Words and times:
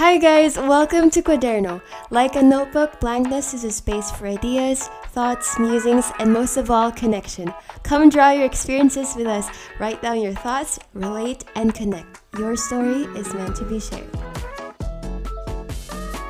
Hi 0.00 0.16
guys, 0.16 0.56
welcome 0.56 1.10
to 1.10 1.20
Quaderno. 1.20 1.82
Like 2.08 2.34
a 2.34 2.42
notebook, 2.42 2.98
blankness 3.00 3.52
is 3.52 3.64
a 3.64 3.70
space 3.70 4.10
for 4.10 4.26
ideas, 4.26 4.88
thoughts, 5.08 5.58
musings, 5.58 6.10
and 6.18 6.32
most 6.32 6.56
of 6.56 6.70
all, 6.70 6.90
connection. 6.90 7.52
Come 7.82 8.08
draw 8.08 8.30
your 8.30 8.46
experiences 8.46 9.14
with 9.14 9.26
us. 9.26 9.46
Write 9.78 10.00
down 10.00 10.22
your 10.22 10.32
thoughts, 10.32 10.78
relate, 10.94 11.44
and 11.54 11.74
connect. 11.74 12.22
Your 12.38 12.56
story 12.56 13.02
is 13.14 13.34
meant 13.34 13.54
to 13.56 13.64
be 13.66 13.78
shared. 13.78 14.08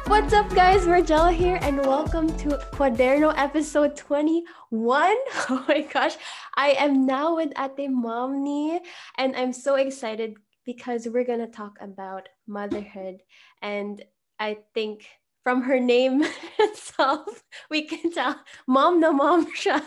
What's 0.09 0.33
up, 0.33 0.53
guys? 0.53 0.85
Margella 0.85 1.33
here, 1.33 1.61
and 1.63 1.79
welcome 1.87 2.27
to 2.39 2.49
Quaderno 2.73 3.33
episode 3.37 3.95
21. 3.95 5.15
Oh 5.49 5.65
my 5.69 5.83
gosh, 5.83 6.17
I 6.57 6.71
am 6.71 7.07
now 7.07 7.37
with 7.37 7.53
Ate 7.57 7.89
Momni, 7.89 8.81
and 9.17 9.37
I'm 9.37 9.53
so 9.53 9.77
excited 9.77 10.35
because 10.67 11.09
we're 11.09 11.25
to 11.25 11.47
talk 11.47 11.77
about 11.81 12.29
motherhood. 12.51 13.23
And 13.63 14.03
I 14.39 14.59
think 14.75 15.07
from 15.45 15.63
her 15.63 15.81
name 15.81 16.25
itself, 16.59 17.45
we 17.71 17.83
can 17.85 18.13
tell 18.13 18.37
mom 18.67 19.01
no 19.01 19.13
mom 19.13 19.47
siya. 19.55 19.81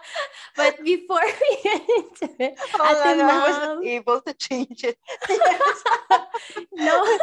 but 0.56 0.84
before 0.84 1.20
we 1.24 1.58
get 1.64 1.82
into 1.82 2.28
it, 2.38 2.54
oh, 2.78 2.94
Ate 2.94 3.16
no, 3.16 3.26
Mom, 3.26 3.30
I 3.30 3.40
wasn't 3.50 3.86
able 3.86 4.20
to 4.22 4.34
change 4.34 4.84
it. 4.84 4.98
no. 6.72 7.18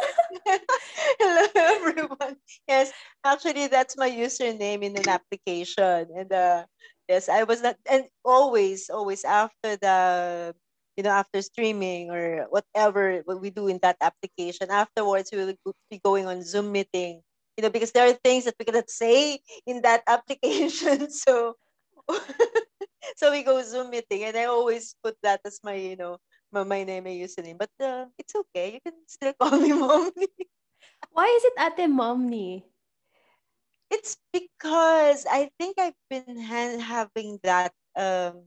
Hello, 1.20 1.48
everyone. 1.56 2.38
Yes, 2.68 2.92
actually, 3.24 3.68
that's 3.68 3.98
my 3.98 4.10
username 4.10 4.84
in 4.84 4.98
an 4.98 5.08
application. 5.10 6.08
And 6.16 6.32
uh, 6.32 6.66
yes, 7.08 7.30
I 7.30 7.44
was 7.44 7.62
not, 7.62 7.78
and 7.90 8.06
always, 8.26 8.90
always 8.90 9.24
after 9.24 9.78
the 9.78 10.56
you 10.98 11.04
know, 11.04 11.12
after 11.12 11.42
streaming 11.42 12.12
or 12.12 12.48
whatever 12.50 13.22
what 13.26 13.42
we 13.42 13.52
do 13.52 13.68
in 13.68 13.80
that 13.84 13.98
application. 14.02 14.70
Afterwards, 14.72 15.30
we 15.32 15.40
will 15.46 15.56
be 15.92 16.00
going 16.04 16.28
on 16.28 16.44
Zoom 16.44 16.72
meeting, 16.74 17.22
you 17.58 17.64
know, 17.64 17.70
because 17.70 17.92
there 17.94 18.10
are 18.10 18.18
things 18.24 18.46
that 18.46 18.56
we 18.60 18.66
cannot 18.66 18.90
say 18.90 19.40
in 19.68 19.82
that 19.84 20.04
application. 20.08 21.10
So, 21.12 21.56
so 23.18 23.32
we 23.32 23.44
go 23.44 23.62
Zoom 23.64 23.92
meeting, 23.92 24.24
and 24.26 24.38
I 24.38 24.46
always 24.46 24.96
put 25.04 25.16
that 25.24 25.42
as 25.46 25.60
my, 25.64 25.76
you 25.76 25.96
know, 25.96 26.18
my, 26.52 26.64
my 26.64 26.84
name 26.84 27.08
and 27.08 27.18
username. 27.22 27.58
But 27.60 27.72
uh, 27.84 28.06
it's 28.18 28.36
okay. 28.36 28.74
You 28.76 28.82
can 28.86 28.98
still 29.08 29.34
call 29.40 29.60
me 29.60 29.74
mommy. 29.74 30.28
Why 31.12 31.26
is 31.28 31.44
it 31.46 31.54
Ate 31.60 31.90
Momni? 31.90 32.64
It's 33.90 34.18
because 34.34 35.26
I 35.30 35.50
think 35.60 35.78
I've 35.80 35.98
been 36.10 36.40
ha- 36.42 36.80
having 36.80 37.40
that 37.44 37.74
um, 37.96 38.46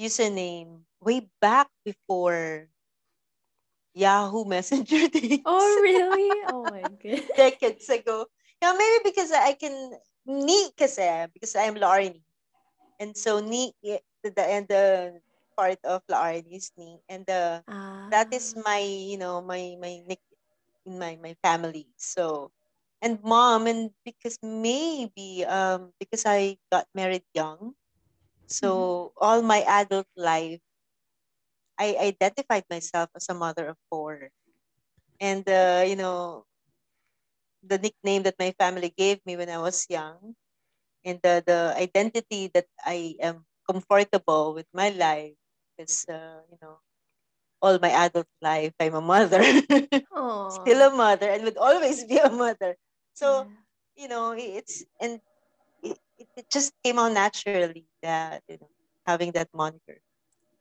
username 0.00 0.84
way 1.00 1.28
back 1.40 1.68
before 1.84 2.68
Yahoo 3.94 4.44
Messenger 4.44 5.08
days. 5.14 5.44
Oh, 5.44 5.78
really? 5.82 6.44
Oh 6.46 6.68
my 6.68 6.88
god. 7.02 7.22
Decades 7.36 7.88
ago. 7.88 8.26
Yeah, 8.62 8.74
maybe 8.76 9.10
because 9.10 9.32
I 9.32 9.54
can 9.54 9.74
ni 10.26 10.70
kasi 10.76 11.26
because 11.32 11.54
I'm 11.56 11.76
Laarni. 11.76 12.22
And 13.00 13.16
so 13.16 13.40
ni 13.40 13.72
the 13.82 14.00
the 14.22 14.44
and 14.44 14.66
the 14.68 14.84
part 15.56 15.78
of 15.84 16.02
Laarni 16.10 16.56
is 16.56 16.72
ni 16.78 17.00
and 17.08 17.24
the 17.26 17.64
Ah. 17.66 18.12
that 18.12 18.28
is 18.32 18.54
my 18.56 18.80
you 18.82 19.18
know 19.18 19.40
my 19.42 19.76
my 19.80 20.02
nick 20.06 20.20
in 20.86 20.98
my 20.98 21.16
my 21.20 21.34
family. 21.42 21.88
So 21.96 22.52
and 23.02 23.20
mom 23.22 23.66
and 23.66 23.92
because 24.04 24.38
maybe 24.42 25.44
um 25.46 25.92
because 25.98 26.24
I 26.26 26.58
got 26.72 26.86
married 26.94 27.26
young. 27.34 27.74
So 28.48 29.12
all 29.18 29.42
my 29.42 29.62
adult 29.66 30.08
life 30.16 30.60
I 31.80 31.96
identified 31.98 32.64
myself 32.70 33.10
as 33.16 33.28
a 33.30 33.34
mother 33.34 33.68
of 33.68 33.78
four. 33.90 34.30
And, 35.20 35.48
uh, 35.48 35.84
you 35.86 35.96
know, 35.96 36.46
the 37.62 37.78
nickname 37.78 38.22
that 38.24 38.38
my 38.38 38.52
family 38.58 38.92
gave 38.96 39.20
me 39.26 39.36
when 39.36 39.48
I 39.50 39.58
was 39.58 39.86
young 39.90 40.34
and 41.04 41.20
the, 41.22 41.42
the 41.46 41.74
identity 41.76 42.50
that 42.54 42.66
I 42.84 43.16
am 43.20 43.44
comfortable 43.70 44.54
with 44.54 44.66
my 44.74 44.90
life 44.90 45.34
is, 45.78 46.06
uh, 46.08 46.40
you 46.50 46.58
know, 46.62 46.78
all 47.62 47.78
my 47.78 47.90
adult 47.90 48.26
life, 48.42 48.74
I'm 48.80 48.94
a 48.94 49.00
mother, 49.00 49.42
still 50.48 50.80
a 50.82 50.90
mother, 50.94 51.30
and 51.30 51.44
would 51.44 51.58
always 51.58 52.04
be 52.04 52.18
a 52.18 52.30
mother. 52.30 52.76
So, 53.14 53.46
Yeah. 53.96 54.04
you 54.04 54.08
know, 54.08 54.32
it's, 54.36 54.84
and 55.00 55.20
it, 55.82 55.98
it, 56.18 56.50
just 56.50 56.72
came 56.84 56.98
out 56.98 57.12
naturally 57.12 57.86
that, 58.02 58.42
you 58.48 58.58
know, 58.60 58.70
having 59.06 59.32
that 59.32 59.48
moniker. 59.54 59.98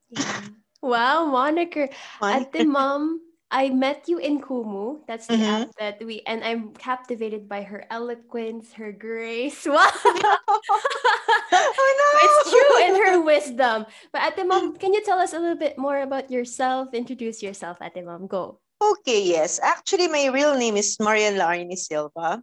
Yeah. 0.10 0.42
Wow, 0.82 1.26
moniker. 1.26 1.90
Moniker. 2.22 2.50
Ate 2.58 2.68
Mom, 2.68 3.22
I 3.52 3.70
met 3.70 4.08
you 4.08 4.18
in 4.20 4.40
Kumu. 4.40 5.04
That's 5.08 5.28
the 5.28 5.36
Mhm. 5.36 5.50
app 5.68 5.70
that 5.80 5.98
we 6.06 6.22
and 6.26 6.44
I'm 6.44 6.72
captivated 6.78 7.50
by 7.50 7.64
her 7.64 7.84
eloquence, 7.90 8.74
her 8.80 8.92
grace. 8.92 9.66
Wow. 9.70 9.90
oh 11.52 11.92
no! 12.00 12.10
it's 12.24 12.40
true 12.52 12.74
and 12.86 12.94
her 12.98 13.18
wisdom. 13.22 13.86
But 14.14 14.22
Ate 14.24 14.46
Mom, 14.48 14.78
can 14.78 14.94
you 14.94 15.02
tell 15.04 15.20
us 15.20 15.34
a 15.34 15.40
little 15.40 15.58
bit 15.58 15.78
more 15.78 16.00
about 16.02 16.30
yourself? 16.32 16.94
Introduce 16.94 17.42
yourself, 17.44 17.78
Ate 17.82 18.06
Mom. 18.06 18.28
Go. 18.28 18.60
Okay, 18.80 19.24
yes. 19.26 19.60
Actually, 19.62 20.08
my 20.08 20.28
real 20.32 20.56
name 20.56 20.78
is 20.78 20.96
Marian 21.02 21.36
Laarni 21.36 21.76
Silva. 21.76 22.40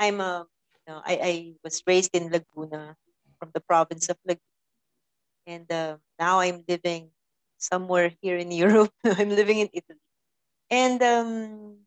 I'm 0.00 0.18
a, 0.20 0.46
you 0.74 0.82
know, 0.90 0.98
I, 1.04 1.14
I 1.22 1.32
was 1.62 1.82
raised 1.86 2.10
in 2.16 2.32
Laguna 2.32 2.96
from 3.38 3.50
the 3.54 3.60
province 3.60 4.08
of 4.08 4.16
Laguna. 4.26 4.42
And 5.46 5.70
uh, 5.70 5.96
now 6.18 6.40
I'm 6.40 6.64
living 6.66 7.10
somewhere 7.58 8.12
here 8.22 8.36
in 8.36 8.50
Europe. 8.50 8.92
I'm 9.04 9.30
living 9.30 9.58
in 9.60 9.70
Italy. 9.72 10.00
And 10.70 11.02
um, 11.02 11.78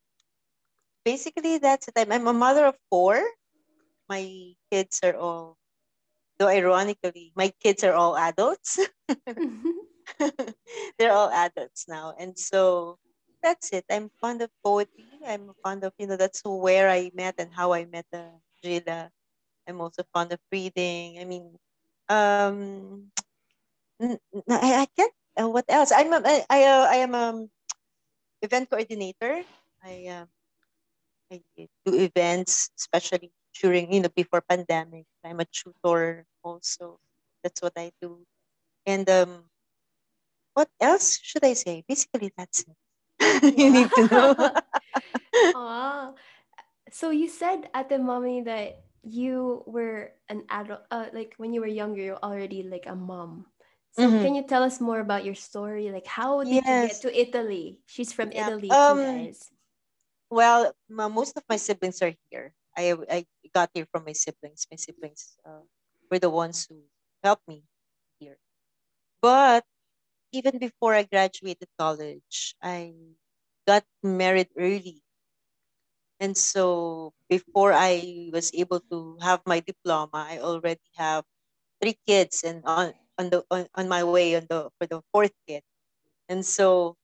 basically, 1.06 1.58
that's 1.60 1.88
it. 1.88 1.94
I'm, 1.98 2.12
I'm 2.12 2.28
a 2.28 2.34
mother 2.34 2.66
of 2.66 2.78
four. 2.90 3.22
My 4.10 4.54
kids 4.72 5.00
are 5.04 5.16
all, 5.16 5.58
though 6.40 6.48
ironically, 6.50 7.32
my 7.36 7.54
kids 7.62 7.84
are 7.84 7.94
all 7.94 8.18
adults. 8.18 8.80
they're 10.98 11.14
all 11.14 11.30
adults 11.32 11.86
now 11.88 12.14
and 12.20 12.38
so 12.38 12.98
that's 13.44 13.72
it 13.74 13.86
i'm 13.90 14.10
fond 14.20 14.42
of 14.42 14.50
poetry 14.64 15.06
i'm 15.28 15.52
fond 15.64 15.84
of 15.84 15.94
you 15.98 16.08
know 16.08 16.18
that's 16.18 16.42
where 16.46 16.90
i 16.90 17.12
met 17.14 17.36
and 17.38 17.52
how 17.54 17.74
i 17.74 17.86
met 17.86 18.06
uh, 18.14 18.38
Gila. 18.64 19.10
i'm 19.68 19.82
also 19.82 20.04
fond 20.14 20.32
of 20.34 20.40
reading 20.52 21.20
i 21.20 21.26
mean 21.26 21.58
um 22.10 23.12
n- 24.02 24.20
n- 24.34 24.44
i, 24.50 24.84
I 24.84 24.88
can't 24.96 25.14
uh, 25.40 25.48
what 25.48 25.66
else 25.70 25.92
i'm 25.92 26.12
a, 26.14 26.22
i 26.50 26.64
uh, 26.64 26.88
I 26.90 26.98
am 27.06 27.16
um 27.16 27.50
event 28.42 28.70
coordinator 28.70 29.44
i 29.84 30.08
uh, 30.10 30.26
i 31.32 31.42
do 31.86 31.94
events 31.96 32.72
especially 32.78 33.32
during 33.62 33.94
you 33.94 34.02
know 34.02 34.14
before 34.16 34.42
pandemic 34.42 35.06
i'm 35.24 35.40
a 35.40 35.48
tutor 35.48 36.26
also 36.44 37.00
that's 37.44 37.62
what 37.62 37.74
i 37.78 37.92
do 38.02 38.26
and 38.86 39.10
um 39.10 39.52
what 40.54 40.70
else 40.80 41.20
should 41.22 41.44
I 41.44 41.54
say? 41.54 41.84
Basically, 41.88 42.32
that's 42.38 42.66
it. 42.68 43.56
you 43.58 43.72
need 43.72 43.90
to 43.96 44.08
know. 44.08 44.36
So 46.92 47.10
you 47.10 47.30
said 47.30 47.72
at 47.74 47.88
the 47.88 47.98
Mommy 47.98 48.44
that 48.44 48.84
you 49.02 49.64
were 49.66 50.12
an 50.28 50.44
adult 50.52 50.84
uh, 50.92 51.08
like 51.16 51.34
when 51.38 51.54
you 51.56 51.62
were 51.62 51.72
younger 51.72 52.02
you're 52.04 52.20
already 52.22 52.64
like 52.64 52.84
a 52.86 52.94
mom. 52.94 53.48
So 53.92 54.08
Mhm. 54.08 54.22
can 54.22 54.36
you 54.36 54.44
tell 54.44 54.64
us 54.64 54.80
more 54.82 55.00
about 55.00 55.26
your 55.26 55.36
story? 55.36 55.92
Like 55.92 56.08
how 56.08 56.44
did 56.44 56.68
you 56.68 56.80
get 56.80 57.02
to 57.02 57.12
Italy? 57.14 57.82
She's 57.86 58.14
from 58.14 58.32
Yeah. 58.32 58.48
Italy 58.48 58.70
Um, 58.70 59.00
guys. 59.00 59.52
Well, 60.30 60.74
most 60.90 61.38
of 61.38 61.44
my 61.50 61.58
siblings 61.58 62.02
are 62.02 62.14
here. 62.30 62.54
I 62.78 62.94
I 63.10 63.20
got 63.54 63.70
here 63.74 63.86
from 63.92 64.06
my 64.06 64.14
siblings. 64.14 64.66
My 64.72 64.78
siblings 64.78 65.38
uh, 65.46 65.62
were 66.10 66.20
the 66.20 66.30
ones 66.32 66.66
who 66.70 66.84
helped 67.24 67.48
me 67.48 67.64
here. 68.20 68.40
But 69.22 69.66
even 70.32 70.60
before 70.60 70.96
I 70.96 71.04
graduated 71.04 71.70
college, 71.80 72.56
I 72.62 72.96
got 73.68 73.86
married 74.04 74.50
early. 74.58 75.04
And 76.20 76.38
so 76.38 77.14
before 77.30 77.74
I 77.74 78.30
was 78.32 78.52
able 78.54 78.80
to 78.92 79.18
have 79.22 79.42
my 79.46 79.60
diploma, 79.60 80.28
I 80.30 80.40
already 80.40 80.86
have 80.96 81.26
three 81.82 81.98
kids 82.08 82.44
and 82.44 82.64
on 82.66 82.94
on 83.22 83.30
the 83.30 83.46
on, 83.54 83.68
on 83.78 83.88
my 83.90 84.04
way 84.04 84.36
on 84.36 84.48
the 84.50 84.72
for 84.80 84.88
the 84.90 85.02
fourth 85.14 85.34
kid. 85.48 85.64
And 86.30 86.46
so, 86.46 86.98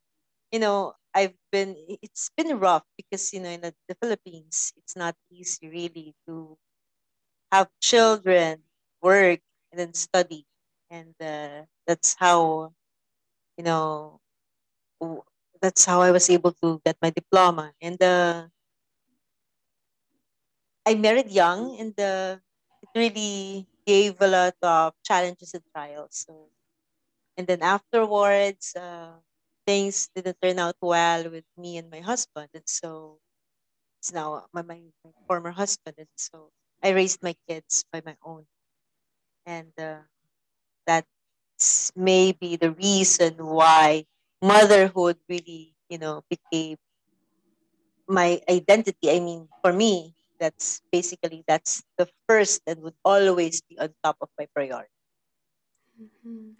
you 0.51 0.59
know, 0.59 0.95
I've 1.13 1.35
been 1.51 1.75
it's 2.01 2.29
been 2.37 2.59
rough 2.59 2.85
because 2.97 3.33
you 3.33 3.41
know 3.41 3.49
in 3.51 3.61
the, 3.61 3.73
the 3.89 3.95
Philippines 4.01 4.73
it's 4.77 4.95
not 4.97 5.15
easy 5.31 5.69
really 5.69 6.15
to 6.27 6.57
have 7.51 7.69
children, 7.81 8.63
work, 9.01 9.41
and 9.71 9.79
then 9.79 9.93
study. 9.93 10.45
And 10.89 11.15
uh, 11.21 11.65
that's 11.87 12.15
how 12.15 12.73
you 13.57 13.63
know 13.65 14.21
that's 15.61 15.85
how 15.85 16.01
I 16.01 16.11
was 16.11 16.29
able 16.29 16.51
to 16.63 16.81
get 16.85 16.97
my 17.01 17.09
diploma. 17.09 17.73
And 17.81 18.01
uh, 18.01 18.47
I 20.87 20.95
married 20.95 21.29
young, 21.29 21.79
and 21.79 21.93
uh, 21.99 22.37
it 22.81 22.89
really 22.95 23.67
gave 23.87 24.21
a 24.21 24.27
lot 24.27 24.57
of 24.63 24.95
challenges 25.05 25.55
and 25.55 25.63
trials. 25.75 26.25
So, 26.27 26.51
and 27.37 27.47
then 27.47 27.61
afterwards, 27.63 28.75
uh, 28.75 29.19
things 29.65 30.09
didn't 30.15 30.37
turn 30.41 30.59
out 30.59 30.75
well 30.81 31.29
with 31.29 31.45
me 31.57 31.77
and 31.77 31.89
my 31.91 32.01
husband, 32.01 32.49
and 32.53 32.67
so 32.67 33.19
it's 34.01 34.13
now, 34.13 34.47
my, 34.53 34.61
my, 34.63 34.81
my 35.05 35.11
former 35.27 35.51
husband, 35.51 35.95
and 35.99 36.09
so 36.17 36.51
I 36.83 36.91
raised 36.91 37.23
my 37.23 37.35
kids 37.49 37.85
by 37.91 38.01
my 38.05 38.17
own, 38.23 38.47
and 39.45 39.71
uh, 39.79 40.01
that's 40.87 41.93
maybe 41.95 42.57
the 42.57 42.71
reason 42.71 43.35
why 43.45 44.05
motherhood 44.41 45.19
really, 45.29 45.75
you 45.89 45.97
know, 45.99 46.23
became 46.29 46.77
my 48.07 48.41
identity. 48.49 49.11
I 49.11 49.19
mean, 49.19 49.49
for 49.61 49.73
me, 49.73 50.15
that's 50.39 50.81
basically 50.91 51.43
that's 51.47 51.83
the 51.97 52.07
first 52.27 52.61
and 52.67 52.81
would 52.81 52.95
always 53.05 53.61
be 53.61 53.77
on 53.79 53.93
top 54.03 54.17
of 54.21 54.29
my 54.37 54.47
priority. 54.53 54.89
Mm-hmm. 56.01 56.51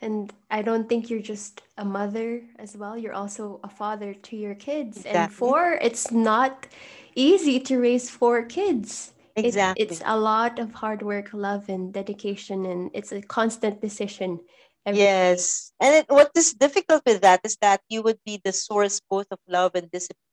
And 0.00 0.32
I 0.50 0.62
don't 0.62 0.88
think 0.88 1.10
you're 1.10 1.22
just 1.22 1.62
a 1.78 1.84
mother 1.84 2.42
as 2.58 2.76
well. 2.76 2.98
You're 2.98 3.14
also 3.14 3.60
a 3.62 3.68
father 3.68 4.14
to 4.14 4.36
your 4.36 4.54
kids. 4.54 4.98
Exactly. 4.98 5.20
And 5.20 5.32
four, 5.32 5.78
it's 5.80 6.10
not 6.10 6.66
easy 7.14 7.60
to 7.60 7.78
raise 7.78 8.10
four 8.10 8.42
kids. 8.42 9.12
It- 9.36 9.46
Exactly. 9.46 9.84
it's 9.86 10.02
a 10.04 10.18
lot 10.18 10.58
of 10.58 10.72
hard 10.74 11.02
work, 11.02 11.30
love, 11.32 11.68
and 11.68 11.92
dedication, 11.92 12.66
and 12.66 12.90
it's 12.92 13.12
a 13.12 13.22
constant 13.22 13.80
decision. 13.80 14.40
every 14.84 14.98
day. 14.98 15.04
Yes. 15.04 15.72
And 15.80 15.94
it, 16.02 16.06
what 16.10 16.30
is 16.34 16.52
difficult 16.54 17.02
with 17.06 17.22
that 17.22 17.40
is 17.44 17.56
that 17.62 17.80
you 17.88 18.02
would 18.02 18.18
be 18.26 18.40
the 18.42 18.52
source 18.52 19.00
both 19.08 19.28
of 19.30 19.38
love 19.48 19.72
and 19.74 19.90
discipline. 19.90 20.31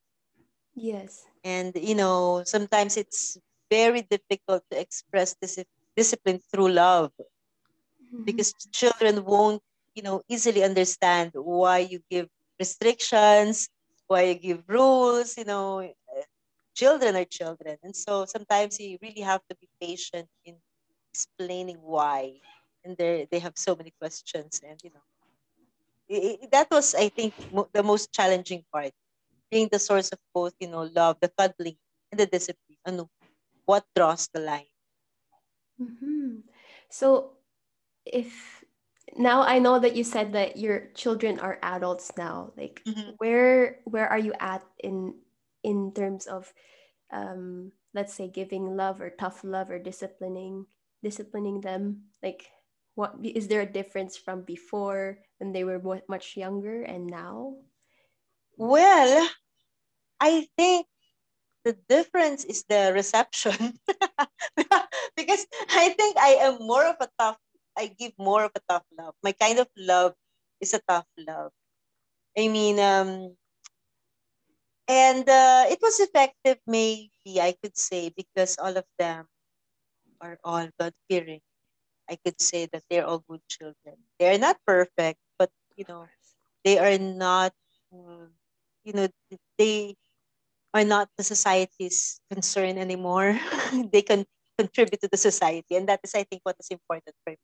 Yes. 0.75 1.25
And, 1.43 1.73
you 1.75 1.95
know, 1.95 2.43
sometimes 2.45 2.97
it's 2.97 3.37
very 3.69 4.01
difficult 4.01 4.63
to 4.71 4.79
express 4.79 5.35
dis- 5.41 5.65
discipline 5.95 6.39
through 6.51 6.69
love 6.69 7.11
Mhm. 8.13 8.23
because 8.25 8.53
children 8.71 9.23
won't, 9.25 9.61
you 9.95 10.03
know, 10.03 10.21
easily 10.29 10.63
understand 10.63 11.31
why 11.35 11.79
you 11.79 12.01
give 12.09 12.27
restrictions, 12.59 13.69
why 14.07 14.21
you 14.23 14.35
give 14.35 14.63
rules, 14.67 15.37
you 15.37 15.45
know. 15.45 15.79
uh, 15.81 16.23
Children 16.75 17.15
are 17.17 17.25
children. 17.25 17.77
And 17.83 17.95
so 17.95 18.25
sometimes 18.25 18.79
you 18.79 18.97
really 19.01 19.21
have 19.21 19.41
to 19.49 19.55
be 19.59 19.67
patient 19.81 20.29
in 20.45 20.55
explaining 21.13 21.77
why. 21.81 22.39
And 22.83 22.97
they 22.97 23.27
they 23.31 23.39
have 23.39 23.57
so 23.57 23.75
many 23.75 23.91
questions 23.99 24.61
and, 24.63 24.79
you 24.83 24.91
know, 24.93 25.03
i- 26.09 26.37
i- 26.43 26.47
that 26.51 26.69
was, 26.71 26.95
I 26.95 27.09
think, 27.09 27.33
mo- 27.51 27.69
the 27.73 27.83
most 27.83 28.11
challenging 28.11 28.63
part, 28.71 28.93
being 29.51 29.69
the 29.71 29.79
source 29.79 30.09
of 30.11 30.19
both, 30.33 30.53
you 30.59 30.67
know, 30.67 30.83
love, 30.83 31.17
the 31.21 31.29
cuddling, 31.29 31.77
and 32.11 32.19
the 32.19 32.27
discipline. 32.27 32.77
Ano, 32.85 33.09
what 33.65 33.85
draws 33.95 34.27
the 34.33 34.41
line? 34.41 34.69
Mhm. 35.79 36.43
So, 36.89 37.37
if 38.05 38.63
now 39.17 39.41
I 39.43 39.59
know 39.59 39.79
that 39.79 39.95
you 39.95 40.03
said 40.03 40.33
that 40.33 40.57
your 40.57 40.91
children 40.93 41.39
are 41.39 41.59
adults 41.63 42.11
now, 42.17 42.53
like 42.57 42.85
Mhm. 42.85 43.19
where 43.19 43.81
where 43.85 44.07
are 44.09 44.19
you 44.19 44.33
at 44.39 44.65
in 44.79 45.21
in 45.63 45.93
terms 45.93 46.27
of 46.27 46.53
um 47.11 47.73
let's 47.93 48.13
say 48.13 48.27
giving 48.29 48.75
love 48.77 49.01
or 49.01 49.09
tough 49.11 49.43
love 49.43 49.69
or 49.71 49.79
disciplining 49.79 50.67
disciplining 51.03 51.61
them 51.61 52.09
like 52.23 52.51
what 52.95 53.15
is 53.23 53.47
there 53.49 53.61
a 53.61 53.71
difference 53.71 54.17
from 54.17 54.43
before 54.43 55.19
when 55.39 55.53
they 55.53 55.63
were 55.63 55.81
much 56.09 56.37
younger 56.37 56.83
and 56.83 57.07
now 57.07 57.57
Well, 58.59 59.27
I 60.21 60.47
think 60.57 60.87
the 61.65 61.77
difference 61.89 62.45
is 62.45 62.65
the 62.69 62.91
reception. 62.93 63.79
because 65.17 65.47
I 65.71 65.89
think 65.97 66.17
I 66.17 66.39
am 66.47 66.59
more 66.67 66.85
of 66.85 66.97
a 67.01 67.09
tough, 67.19 67.37
I 67.77 67.87
give 67.87 68.13
more 68.17 68.45
of 68.45 68.51
a 68.55 68.61
tough 68.69 68.85
love. 68.97 69.15
My 69.23 69.33
kind 69.33 69.59
of 69.59 69.67
love 69.77 70.15
is 70.61 70.73
a 70.73 70.81
tough 70.87 71.07
love. 71.17 71.51
I 72.37 72.47
mean, 72.49 72.79
um, 72.79 73.37
and 74.87 75.27
uh, 75.29 75.65
it 75.69 75.79
was 75.81 75.99
effective, 75.99 76.57
maybe 76.65 77.39
I 77.39 77.55
could 77.61 77.77
say, 77.77 78.09
because 78.15 78.57
all 78.57 78.75
of 78.75 78.85
them 78.97 79.27
are 80.21 80.39
all 80.43 80.69
God 80.79 80.93
fearing. 81.09 81.41
I 82.09 82.17
could 82.25 82.41
say 82.41 82.67
that 82.73 82.83
they're 82.89 83.05
all 83.05 83.23
good 83.29 83.41
children. 83.49 83.97
They 84.19 84.33
are 84.35 84.39
not 84.39 84.57
perfect, 84.67 85.19
but 85.39 85.51
you 85.77 85.85
know, 85.87 86.07
they 86.65 86.79
are 86.79 86.97
not, 86.99 87.53
uh, 87.93 88.27
you 88.83 88.93
know, 88.93 89.07
they 89.57 89.95
are 90.73 90.83
not 90.83 91.09
the 91.17 91.23
society's 91.23 92.19
concern 92.31 92.77
anymore. 92.77 93.39
they 93.91 94.01
can 94.01 94.25
contribute 94.57 95.01
to 95.01 95.09
the 95.11 95.17
society, 95.17 95.75
and 95.75 95.87
that 95.87 96.01
is, 96.03 96.13
I 96.15 96.23
think, 96.23 96.41
what 96.43 96.55
is 96.59 96.69
important 96.69 97.15
for 97.23 97.31
me. 97.31 97.37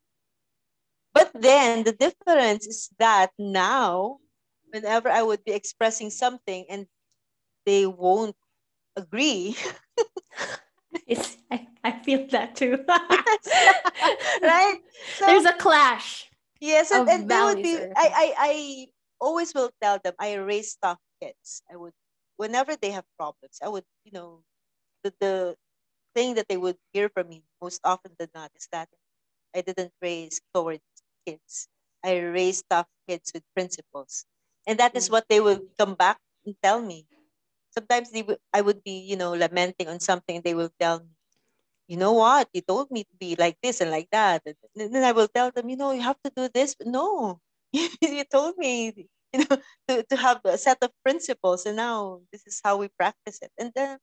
But 1.14 1.32
then 1.34 1.84
the 1.84 1.94
difference 1.94 2.68
is 2.68 2.90
that 3.00 3.32
now, 3.40 4.20
whenever 4.72 5.10
I 5.10 5.24
would 5.24 5.44
be 5.46 5.54
expressing 5.54 6.10
something 6.10 6.66
and 6.70 6.88
they 7.66 7.86
won't 7.86 8.36
agree, 8.98 9.56
it's 11.08 11.38
I, 11.50 11.68
I 11.84 11.92
feel 12.04 12.28
that 12.32 12.56
too 12.56 12.84
right? 14.44 14.80
So 15.16 15.26
there's 15.26 15.46
a 15.46 15.54
clash 15.54 16.30
yes, 16.60 16.92
and, 16.92 17.08
and 17.08 17.30
they 17.30 17.42
would 17.42 17.62
be. 17.64 17.78
I, 17.78 17.88
I 17.96 18.34
I 18.38 18.88
always 19.20 19.54
will 19.54 19.72
tell 19.82 20.00
them 20.00 20.14
I 20.20 20.36
raise 20.36 20.76
tough 20.82 21.00
kids. 21.22 21.64
I 21.72 21.76
would 21.78 21.94
whenever 22.38 22.76
they 22.76 22.92
have 22.92 23.06
problems, 23.18 23.60
I 23.64 23.70
would 23.70 23.86
you 24.06 24.12
know 24.14 24.44
the 25.04 25.14
the 25.20 25.58
thing 26.16 26.36
that 26.36 26.48
they 26.50 26.58
would 26.58 26.78
hear 26.94 27.10
from 27.10 27.30
me 27.30 27.44
most 27.62 27.82
often 27.84 28.16
than 28.20 28.30
not 28.36 28.52
is 28.56 28.68
that 28.72 28.90
I 29.56 29.62
didn't 29.62 29.94
raise 30.02 30.42
coward 30.54 30.82
kids. 31.26 31.68
I 32.04 32.18
raised 32.20 32.66
tough 32.70 32.88
kids 33.08 33.32
with 33.34 33.44
principles, 33.56 34.26
and 34.68 34.80
that 34.80 34.96
is 34.96 35.10
Mm. 35.10 35.12
what 35.12 35.28
they 35.30 35.40
would 35.42 35.64
come 35.78 35.96
back 35.96 36.20
and 36.46 36.56
tell 36.62 36.82
me. 36.82 37.08
Sometimes 37.72 38.12
they 38.12 38.24
would, 38.24 38.40
I 38.54 38.62
would 38.62 38.84
be, 38.84 39.00
you 39.00 39.16
know, 39.18 39.34
lamenting 39.34 39.88
on 39.90 40.00
something. 40.00 40.42
They 40.42 40.56
will 40.56 40.72
tell 40.80 41.00
me, 41.02 41.12
you 41.88 41.98
know 41.98 42.14
what, 42.14 42.50
you 42.54 42.62
told 42.62 42.92
me 42.92 43.04
to 43.06 43.16
be 43.18 43.36
like 43.36 43.58
this 43.62 43.82
and 43.82 43.92
like 43.92 44.10
that. 44.12 44.44
And 44.46 44.94
then 44.94 45.04
I 45.04 45.12
will 45.12 45.28
tell 45.28 45.52
them, 45.52 45.70
you 45.70 45.78
know, 45.78 45.92
you 45.92 46.02
have 46.02 46.22
to 46.24 46.32
do 46.36 46.50
this. 46.50 46.76
But 46.76 46.88
no, 46.88 47.42
you 48.02 48.24
told 48.32 48.58
me, 48.58 49.08
you 49.34 49.40
know, 49.46 49.58
to, 49.88 50.04
to 50.10 50.16
have 50.16 50.42
a 50.46 50.58
set 50.58 50.78
of 50.82 50.92
principles, 51.04 51.66
and 51.66 51.78
now 51.78 52.22
this 52.32 52.46
is 52.48 52.62
how 52.64 52.78
we 52.78 52.90
practice 52.98 53.40
it. 53.42 53.52
And 53.58 53.72
then 53.76 53.98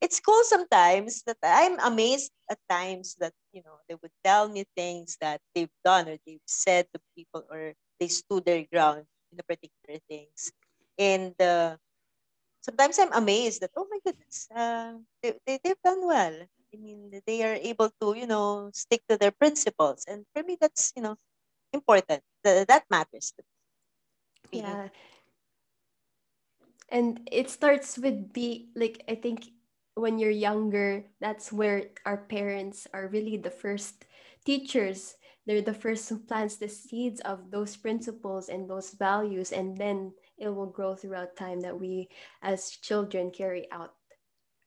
it's 0.00 0.20
cool 0.20 0.42
sometimes 0.44 1.22
that 1.26 1.38
I'm 1.42 1.78
amazed 1.80 2.32
at 2.50 2.58
times 2.68 3.16
that 3.20 3.32
you 3.52 3.62
know 3.64 3.78
they 3.88 3.96
would 4.02 4.12
tell 4.24 4.48
me 4.48 4.64
things 4.76 5.16
that 5.20 5.40
they've 5.54 5.72
done 5.84 6.08
or 6.08 6.16
they've 6.26 6.44
said 6.46 6.86
to 6.92 7.00
people 7.16 7.44
or 7.50 7.74
they 8.00 8.08
stood 8.08 8.44
their 8.44 8.64
ground 8.72 9.06
in 9.30 9.36
the 9.38 9.44
particular 9.46 10.00
things, 10.08 10.52
and 10.98 11.34
uh, 11.40 11.76
sometimes 12.62 12.98
I'm 12.98 13.12
amazed 13.12 13.62
that 13.62 13.72
oh 13.76 13.86
my 13.90 13.98
goodness, 14.04 14.48
uh, 14.54 14.94
they, 15.22 15.34
they 15.46 15.60
they've 15.62 15.84
done 15.84 16.06
well. 16.06 16.36
I 16.74 16.76
mean, 16.78 17.20
they 17.26 17.42
are 17.44 17.58
able 17.60 17.90
to 18.00 18.14
you 18.16 18.26
know 18.26 18.70
stick 18.74 19.02
to 19.08 19.16
their 19.18 19.32
principles, 19.32 20.04
and 20.08 20.24
for 20.34 20.42
me 20.42 20.56
that's 20.60 20.92
you 20.96 21.02
know 21.02 21.16
important. 21.72 22.22
That 22.44 22.68
that 22.68 22.84
matters. 22.90 23.32
Yeah 24.52 24.88
and 26.88 27.20
it 27.30 27.50
starts 27.50 27.98
with 27.98 28.32
be 28.32 28.68
like 28.74 29.02
i 29.08 29.14
think 29.14 29.50
when 29.94 30.18
you're 30.18 30.30
younger 30.30 31.04
that's 31.20 31.52
where 31.52 31.84
our 32.06 32.16
parents 32.16 32.86
are 32.92 33.08
really 33.08 33.36
the 33.36 33.50
first 33.50 34.04
teachers 34.44 35.16
they're 35.46 35.62
the 35.62 35.74
first 35.74 36.08
who 36.08 36.18
plants 36.18 36.56
the 36.56 36.68
seeds 36.68 37.20
of 37.22 37.50
those 37.50 37.76
principles 37.76 38.48
and 38.48 38.68
those 38.70 38.90
values 38.92 39.52
and 39.52 39.76
then 39.76 40.12
it 40.38 40.48
will 40.48 40.66
grow 40.66 40.94
throughout 40.94 41.36
time 41.36 41.60
that 41.60 41.78
we 41.78 42.08
as 42.42 42.70
children 42.70 43.30
carry 43.30 43.70
out 43.70 43.94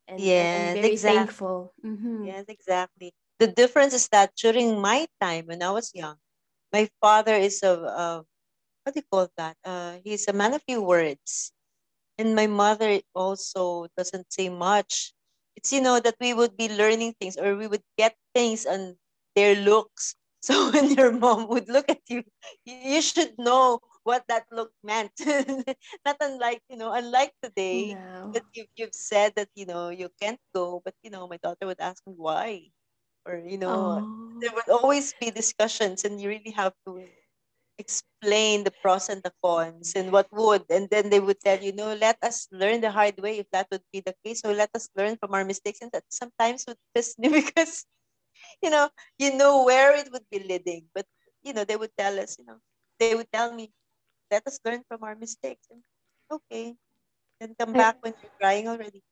and, 0.08 0.32
and- 0.36 0.50
and, 0.54 0.74
Yes, 0.74 0.74
very 0.74 0.94
exactly. 0.94 0.98
thankful 0.98 1.74
Mhm. 1.84 2.26
Yes, 2.26 2.46
exactly. 2.48 3.14
The 3.40 3.48
difference 3.48 3.94
is 3.94 4.08
that 4.10 4.36
during 4.36 4.82
my 4.82 5.08
time 5.22 5.48
when 5.48 5.62
I 5.64 5.72
was 5.72 5.94
young, 5.96 6.18
my 6.76 6.90
father 7.02 7.36
is 7.36 7.64
a, 7.64 7.74
uh 7.80 8.20
what 8.84 8.94
do 8.96 9.00
you 9.02 9.08
call 9.12 9.30
that? 9.38 9.58
Uh, 9.66 10.00
he's 10.04 10.28
a 10.28 10.34
man 10.34 10.54
of 10.54 10.64
few 10.68 10.82
words, 10.82 11.54
and 12.18 12.36
my 12.36 12.48
mother 12.48 13.00
also 13.16 13.88
doesn't 13.98 14.32
say 14.34 14.50
much. 14.50 15.14
It's 15.56 15.72
you 15.74 15.82
know 15.82 16.00
that 16.00 16.16
we 16.20 16.34
would 16.34 16.58
be 16.58 16.70
learning 16.70 17.16
things 17.20 17.38
or 17.38 17.56
we 17.56 17.68
would 17.68 17.84
get 17.98 18.16
things 18.36 18.66
on 18.66 18.98
their 19.36 19.56
looks. 19.56 20.16
So 20.46 20.72
when 20.72 20.94
your 20.94 21.12
mom 21.12 21.50
would 21.50 21.70
look 21.70 21.90
at 21.90 22.06
you, 22.10 22.24
you 22.66 23.02
should 23.02 23.38
know 23.38 23.82
what 24.04 24.26
that 24.30 24.46
look 24.52 24.72
meant. 24.84 25.14
Not 26.06 26.18
unlike 26.22 26.62
you 26.70 26.78
know, 26.78 26.94
unlike 26.94 27.34
today 27.42 27.98
no 27.98 28.34
that 28.34 28.46
you, 28.54 28.66
you've 28.78 28.94
said 28.96 29.34
that 29.36 29.50
you 29.56 29.66
know 29.66 29.90
you 29.90 30.10
can't 30.22 30.40
go 30.54 30.82
but 30.86 30.94
you 31.04 31.10
know 31.12 31.28
my 31.28 31.38
daughter 31.42 31.66
would 31.66 31.82
ask 31.82 32.06
me 32.08 32.14
why 32.18 32.70
or 33.26 33.42
you 33.46 33.58
know 33.58 34.02
oh. 34.02 34.40
there 34.42 34.54
would 34.54 34.70
always 34.70 35.14
be 35.20 35.32
discussions 35.32 36.04
and 36.06 36.22
you 36.22 36.30
really 36.30 36.52
have 36.52 36.74
to 36.86 37.04
explain 37.78 38.64
the 38.64 38.72
pros 38.82 39.10
and 39.10 39.22
the 39.24 39.34
cons 39.44 39.94
and 39.96 40.12
what 40.12 40.28
would 40.32 40.64
and 40.70 40.90
then 40.90 41.10
they 41.10 41.20
would 41.20 41.40
tell 41.42 41.60
you 41.60 41.74
know 41.74 41.94
let 41.96 42.18
us 42.24 42.48
learn 42.52 42.80
the 42.82 42.92
hard 42.92 43.18
way 43.20 43.40
if 43.40 43.48
that 43.52 43.68
would 43.72 43.84
be 43.92 44.02
the 44.02 44.16
case. 44.24 44.42
So 44.42 44.52
let 44.52 44.70
us 44.76 44.90
learn 44.96 45.18
from 45.18 45.34
our 45.34 45.44
mistakes. 45.46 45.80
And 45.82 45.92
that 45.92 46.04
sometimes 46.10 46.66
would 46.68 46.80
piss 46.96 47.16
me 47.20 47.30
because 47.30 47.86
you 48.62 48.70
know 48.70 48.90
you 49.20 49.36
know 49.36 49.66
where 49.66 49.96
it 49.96 50.12
would 50.12 50.26
be 50.32 50.40
leading. 50.40 50.88
But 50.96 51.06
you 51.44 51.54
know 51.54 51.66
they 51.66 51.78
would 51.78 51.92
tell 51.98 52.18
us 52.20 52.38
you 52.40 52.46
know 52.46 52.60
they 53.00 53.16
would 53.16 53.32
tell 53.32 53.54
me 53.54 53.72
let 54.32 54.48
us 54.48 54.60
learn 54.66 54.84
from 54.88 55.04
our 55.04 55.16
mistakes. 55.16 55.68
And 55.72 55.82
okay. 56.32 56.76
Then 57.40 57.56
come 57.60 57.74
back 57.74 57.98
when 58.02 58.14
you're 58.22 58.32
crying 58.40 58.68
already 58.68 59.04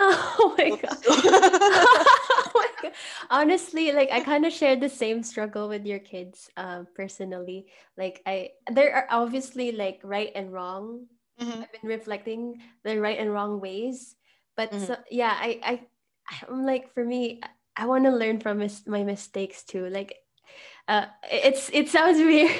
Oh 0.40 0.54
my 0.56 0.70
god. 0.70 0.96
oh 1.06 2.52
my 2.54 2.68
god. 2.82 2.92
Honestly, 3.30 3.92
like 3.92 4.10
I 4.10 4.20
kind 4.20 4.46
of 4.46 4.52
share 4.52 4.76
the 4.76 4.88
same 4.88 5.22
struggle 5.22 5.68
with 5.68 5.84
your 5.84 5.98
kids 6.00 6.48
um 6.56 6.88
personally. 6.94 7.68
Like 7.96 8.22
I 8.26 8.56
there 8.70 8.94
are 8.96 9.06
obviously 9.10 9.72
like 9.72 10.00
right 10.02 10.32
and 10.34 10.52
wrong. 10.52 11.06
Mhm, 11.38 11.62
I've 11.62 11.72
been 11.72 11.88
reflecting 11.90 12.60
the 12.84 13.00
right 13.00 13.18
and 13.18 13.32
wrong 13.32 13.60
ways. 13.60 14.16
But 14.56 14.72
mhm, 14.72 14.80
so 14.80 14.96
yeah, 15.10 15.36
I 15.36 15.60
I 15.62 15.74
I'm 16.48 16.64
like 16.64 16.92
for 16.94 17.04
me 17.04 17.40
I 17.76 17.86
want 17.86 18.04
to 18.04 18.10
learn 18.10 18.40
from 18.40 18.58
mis- 18.58 18.86
my 18.86 19.04
mistakes 19.04 19.64
too. 19.64 19.88
Like 19.88 20.16
uh 20.88 21.06
it's 21.30 21.70
it 21.72 21.88
sounds 21.88 22.18
weird 22.18 22.50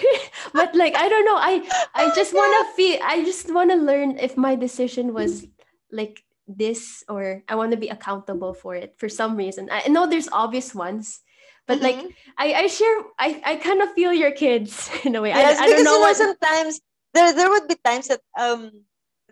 but 0.55 0.75
like 0.75 0.95
i 0.97 1.09
don't 1.09 1.25
know 1.25 1.37
i 1.37 1.63
i 1.95 2.05
Oh 2.07 2.15
just 2.15 2.33
want 2.35 2.53
to 2.69 2.75
feel 2.77 2.99
i 3.03 3.25
just 3.25 3.53
want 3.53 3.71
to 3.71 3.77
learn 3.77 4.19
if 4.19 4.37
my 4.37 4.55
decision 4.55 5.13
was 5.15 5.47
like 5.91 6.23
this 6.59 7.05
or 7.09 7.43
i 7.49 7.55
want 7.55 7.71
to 7.71 7.79
be 7.79 7.89
accountable 7.89 8.55
for 8.55 8.75
it 8.75 8.95
for 8.99 9.09
some 9.09 9.37
reason 9.37 9.69
i 9.71 9.87
know 9.89 10.07
there's 10.07 10.29
obvious 10.33 10.75
ones 10.75 11.21
but 11.67 11.81
like 11.81 12.01
Mhm. 12.03 12.15
i 12.39 12.53
i 12.55 12.67
share 12.67 12.97
i 13.19 13.41
i 13.45 13.57
kind 13.57 13.81
of 13.83 13.93
feel 13.95 14.13
your 14.13 14.33
kids 14.33 14.91
in 15.05 15.15
a 15.15 15.23
way 15.23 15.33
i, 15.33 15.41
Yes, 15.41 15.59
I 15.59 15.69
don't 15.69 15.83
because 15.83 15.85
know 15.85 15.97
you 15.97 16.01
know 16.01 16.13
what 16.13 16.17
sometimes 16.17 16.81
there 17.15 17.33
there 17.33 17.51
would 17.51 17.69
be 17.69 17.77
times 17.77 18.09
that 18.09 18.23
um 18.39 18.85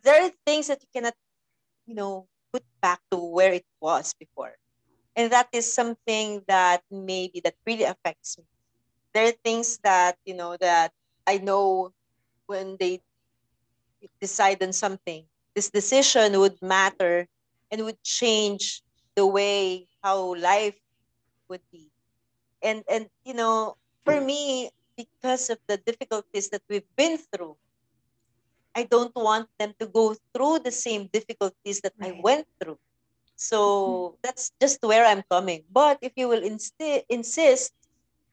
there 0.03 0.23
are 0.25 0.33
things 0.47 0.69
that 0.69 0.81
you 0.83 0.89
cannot 0.95 1.15
you 1.87 1.95
know 1.95 2.29
put 2.53 2.65
back 2.83 3.01
to 3.11 3.19
where 3.19 3.53
it 3.53 3.67
was 3.81 4.15
before, 4.15 4.57
and 5.17 5.33
that 5.33 5.49
is 5.53 5.73
something 5.73 6.43
that 6.49 6.83
maybe 6.91 7.41
that 7.45 7.57
really 7.67 7.85
affects 7.85 8.39
me. 8.39 8.45
There 9.15 9.29
are 9.29 9.39
things 9.45 9.79
that 9.85 10.17
you 10.25 10.35
know 10.35 10.57
that 10.61 10.93
I 11.27 11.39
know 11.39 11.93
when 12.47 12.77
they 12.79 13.03
decide 14.21 14.63
on 14.63 14.73
something, 14.73 15.25
this 15.59 15.75
decision 15.75 16.39
would 16.39 16.55
matter 16.63 17.27
and 17.75 17.83
would 17.83 17.99
change 18.07 18.87
the 19.19 19.27
way 19.27 19.91
how 20.07 20.39
life 20.39 20.79
would 21.51 21.67
be. 21.75 21.91
And 22.63 22.87
and 22.87 23.11
you 23.27 23.35
know, 23.35 23.75
for 24.07 24.23
hmm. 24.23 24.31
me, 24.31 24.71
because 24.95 25.51
of 25.51 25.59
the 25.67 25.83
difficulties 25.83 26.55
that 26.55 26.63
we've 26.71 26.87
been 26.95 27.19
through, 27.19 27.59
I 28.71 28.87
don't 28.87 29.11
want 29.19 29.51
them 29.59 29.75
to 29.83 29.91
go 29.91 30.15
through 30.31 30.63
the 30.63 30.71
same 30.71 31.11
difficulties 31.11 31.83
that 31.83 31.99
I 31.99 32.15
went 32.23 32.47
through. 32.63 32.79
So 33.35 33.59
mm-hmm. 33.59 34.15
that's 34.23 34.55
just 34.63 34.79
where 34.87 35.03
I'm 35.03 35.27
coming. 35.27 35.67
But 35.67 35.99
if 36.07 36.15
you 36.15 36.31
will 36.31 36.43
insti- 36.47 37.03
insist 37.11 37.75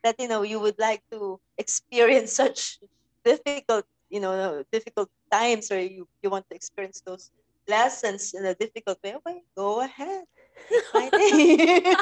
that 0.06 0.22
you 0.22 0.30
know 0.30 0.46
you 0.46 0.62
would 0.62 0.78
like 0.78 1.02
to 1.10 1.42
experience 1.58 2.38
such 2.42 2.78
difficult 3.26 3.90
you 4.14 4.22
know 4.22 4.62
difficult 4.70 5.10
times 5.32 5.70
where 5.70 5.82
you, 5.82 6.08
you 6.22 6.30
want 6.30 6.46
to 6.50 6.56
experience 6.56 7.02
those 7.06 7.32
lessons 7.68 8.34
in 8.34 8.46
a 8.46 8.54
difficult 8.56 8.98
way 9.04 9.16
okay 9.16 9.42
go 9.58 9.82
ahead. 9.82 10.24
Take 10.70 10.84
my 10.94 11.10
day. 11.10 11.94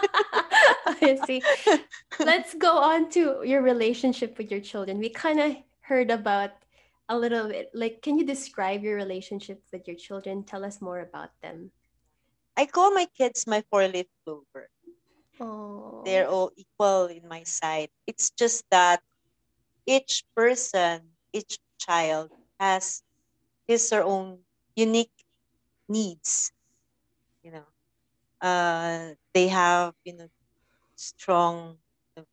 I 0.86 1.20
see. 1.25 1.42
Let's 2.20 2.53
go 2.53 2.77
on 2.77 3.10
to 3.12 3.42
your 3.44 3.62
relationship 3.62 4.38
with 4.38 4.51
your 4.51 4.62
children. 4.62 5.00
We 5.00 5.10
kind 5.10 5.39
of 5.39 5.56
heard 5.82 6.12
about 6.12 6.51
a 7.10 7.18
little 7.18 7.50
bit 7.50 7.70
like 7.74 8.01
can 8.01 8.18
you 8.18 8.25
describe 8.25 8.84
your 8.84 8.96
relationship 8.96 9.62
with 9.72 9.88
your 9.88 9.98
children? 9.98 10.44
Tell 10.44 10.63
us 10.63 10.82
more 10.82 11.00
about 11.00 11.32
them. 11.42 11.72
I 12.56 12.65
call 12.65 12.94
my 12.94 13.08
kids 13.18 13.48
my 13.48 13.63
four 13.70 13.88
leaf 13.88 14.08
clover. 14.24 14.70
Oh 15.39 16.03
they're 16.06 16.30
all 16.30 16.51
equal 16.56 17.08
in 17.08 17.27
my 17.27 17.44
sight. 17.44 17.89
It's 18.08 18.32
just 18.32 18.63
that 18.72 19.01
each 19.86 20.24
person 20.36 21.12
each 21.34 21.60
child 21.80 22.32
has 22.60 23.01
his 23.74 23.92
or 23.94 24.03
own 24.03 24.39
unique 24.75 25.13
needs 25.89 26.51
you 27.44 27.51
know 27.51 27.65
uh 28.42 29.13
they 29.34 29.48
have 29.50 29.94
you 30.06 30.13
know 30.15 30.30
strong 30.96 31.77
uh, 32.18 32.24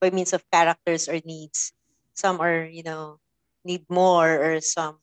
by 0.00 0.10
means 0.10 0.32
of 0.34 0.44
characters 0.52 1.08
or 1.08 1.20
needs. 1.24 1.72
Some 2.14 2.40
are, 2.40 2.64
you 2.64 2.82
know, 2.84 3.20
need 3.64 3.86
more 3.90 4.28
or 4.42 4.60
some 4.60 5.00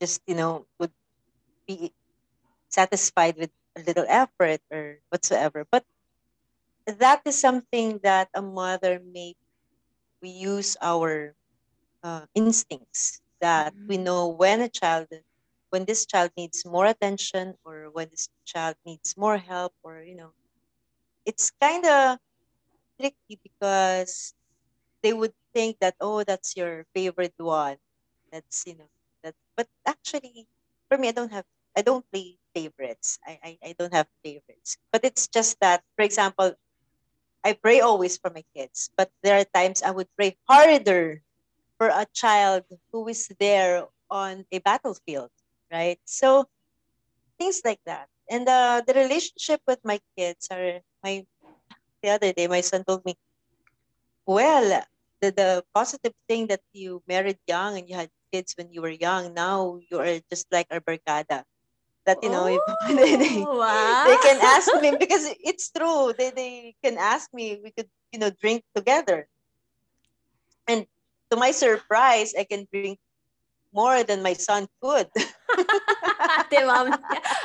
just, 0.00 0.22
you 0.26 0.34
know, 0.34 0.66
would 0.78 0.92
be 1.66 1.92
satisfied 2.70 3.36
with 3.38 3.50
a 3.76 3.82
little 3.82 4.06
effort 4.08 4.60
or 4.72 4.98
whatsoever. 5.10 5.66
But 5.70 5.84
that 6.86 7.22
is 7.24 7.38
something 7.40 7.98
that 8.02 8.28
a 8.34 8.42
mother 8.42 8.98
may 8.98 9.34
we 10.22 10.30
use 10.30 10.76
our 10.82 11.34
uh, 12.02 12.26
instincts 12.34 13.20
that 13.40 13.74
we 13.88 13.96
Mhm. 13.96 14.04
know 14.04 14.28
when 14.28 14.60
a 14.60 14.68
child 14.68 15.08
when 15.70 15.84
this 15.84 16.06
child 16.06 16.30
needs 16.36 16.64
more 16.66 16.86
attention 16.86 17.54
or 17.64 17.90
when 17.92 18.08
this 18.10 18.28
child 18.46 18.76
needs 18.86 19.16
more 19.16 19.38
help 19.38 19.74
or 19.82 20.02
you 20.02 20.14
know 20.16 20.32
it's 21.26 21.50
kind 21.60 21.84
of 21.86 22.18
tricky 23.00 23.38
because 23.42 24.34
they 25.02 25.12
would 25.12 25.34
think 25.54 25.78
that 25.80 25.96
oh 26.00 26.22
that's 26.24 26.56
your 26.56 26.86
favorite 26.94 27.34
one. 27.38 27.76
That's 28.32 28.66
you 28.66 28.76
know 28.76 28.90
that 29.22 29.34
but 29.56 29.68
actually 29.86 30.46
for 30.88 30.98
me 30.98 31.08
i 31.08 31.12
don't 31.12 31.32
have 31.32 31.46
i 31.76 31.82
don't 31.82 32.04
play 32.12 32.38
favorites. 32.54 33.18
I, 33.26 33.38
I 33.42 33.50
i 33.70 33.76
don't 33.78 33.94
have 33.94 34.08
favorites. 34.24 34.78
But 34.92 35.04
it's 35.04 35.28
just 35.28 35.58
that 35.60 35.82
for 35.96 36.04
example 36.04 36.54
i 37.44 37.52
pray 37.52 37.80
always 37.80 38.18
for 38.18 38.30
my 38.30 38.44
kids 38.54 38.90
but 38.96 39.10
there 39.22 39.38
are 39.40 39.46
times 39.54 39.82
i 39.82 39.90
would 39.90 40.08
pray 40.16 40.36
harder 40.48 41.22
for 41.78 41.88
a 41.88 42.06
child 42.14 42.64
who 42.92 43.08
is 43.08 43.28
there 43.40 43.86
on 44.10 44.44
a 44.52 44.58
battlefield 44.60 45.30
right 45.72 45.98
so 46.04 46.46
things 47.38 47.62
like 47.64 47.80
that 47.86 48.08
and 48.30 48.48
uh, 48.48 48.82
the 48.86 48.94
relationship 48.94 49.60
with 49.66 49.80
my 49.84 50.00
kids 50.16 50.48
are 50.50 50.80
my 51.04 51.24
the 52.02 52.10
other 52.10 52.32
day 52.32 52.46
my 52.46 52.60
son 52.60 52.84
told 52.84 53.04
me 53.04 53.14
Well, 54.26 54.82
the, 55.20 55.30
the 55.32 55.64
positive 55.74 56.14
thing 56.28 56.46
that 56.48 56.60
you 56.72 57.02
married 57.08 57.38
young 57.46 57.78
and 57.78 57.88
you 57.88 57.96
had 57.96 58.10
kids 58.32 58.54
when 58.56 58.72
you 58.72 58.82
were 58.82 58.90
young, 58.90 59.34
now 59.34 59.78
you 59.90 59.98
are 59.98 60.20
just 60.30 60.46
like 60.52 60.66
our 60.70 60.80
barkada. 60.80 61.44
That, 62.06 62.18
you 62.22 62.30
know, 62.30 62.46
if 62.46 62.62
they, 62.88 63.48
Oh, 63.70 64.02
they 64.04 64.16
can 64.18 64.40
ask 64.40 64.74
me 64.74 64.92
because 64.98 65.24
it's 65.40 65.70
true. 65.70 66.12
They, 66.16 66.30
they 66.30 66.74
can 66.82 66.98
ask 66.98 67.32
me, 67.32 67.60
we 67.62 67.70
could, 67.72 67.88
you 68.12 68.18
know, 68.18 68.30
drink 68.30 68.64
together. 68.74 69.28
And 70.68 70.86
to 71.30 71.36
my 71.36 71.50
surprise, 71.50 72.34
I 72.38 72.44
can 72.44 72.66
drink 72.72 72.98
more 73.72 74.02
than 74.02 74.22
my 74.22 74.32
son 74.32 74.66
could. 74.80 75.08
Ate 75.18 76.64
Mom, 76.64 76.96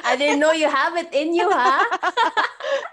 I 0.04 0.16
didn't 0.18 0.40
know 0.40 0.52
you 0.52 0.70
have 0.70 0.96
it 0.96 1.14
in 1.14 1.34
you, 1.34 1.50
huh? 1.52 1.84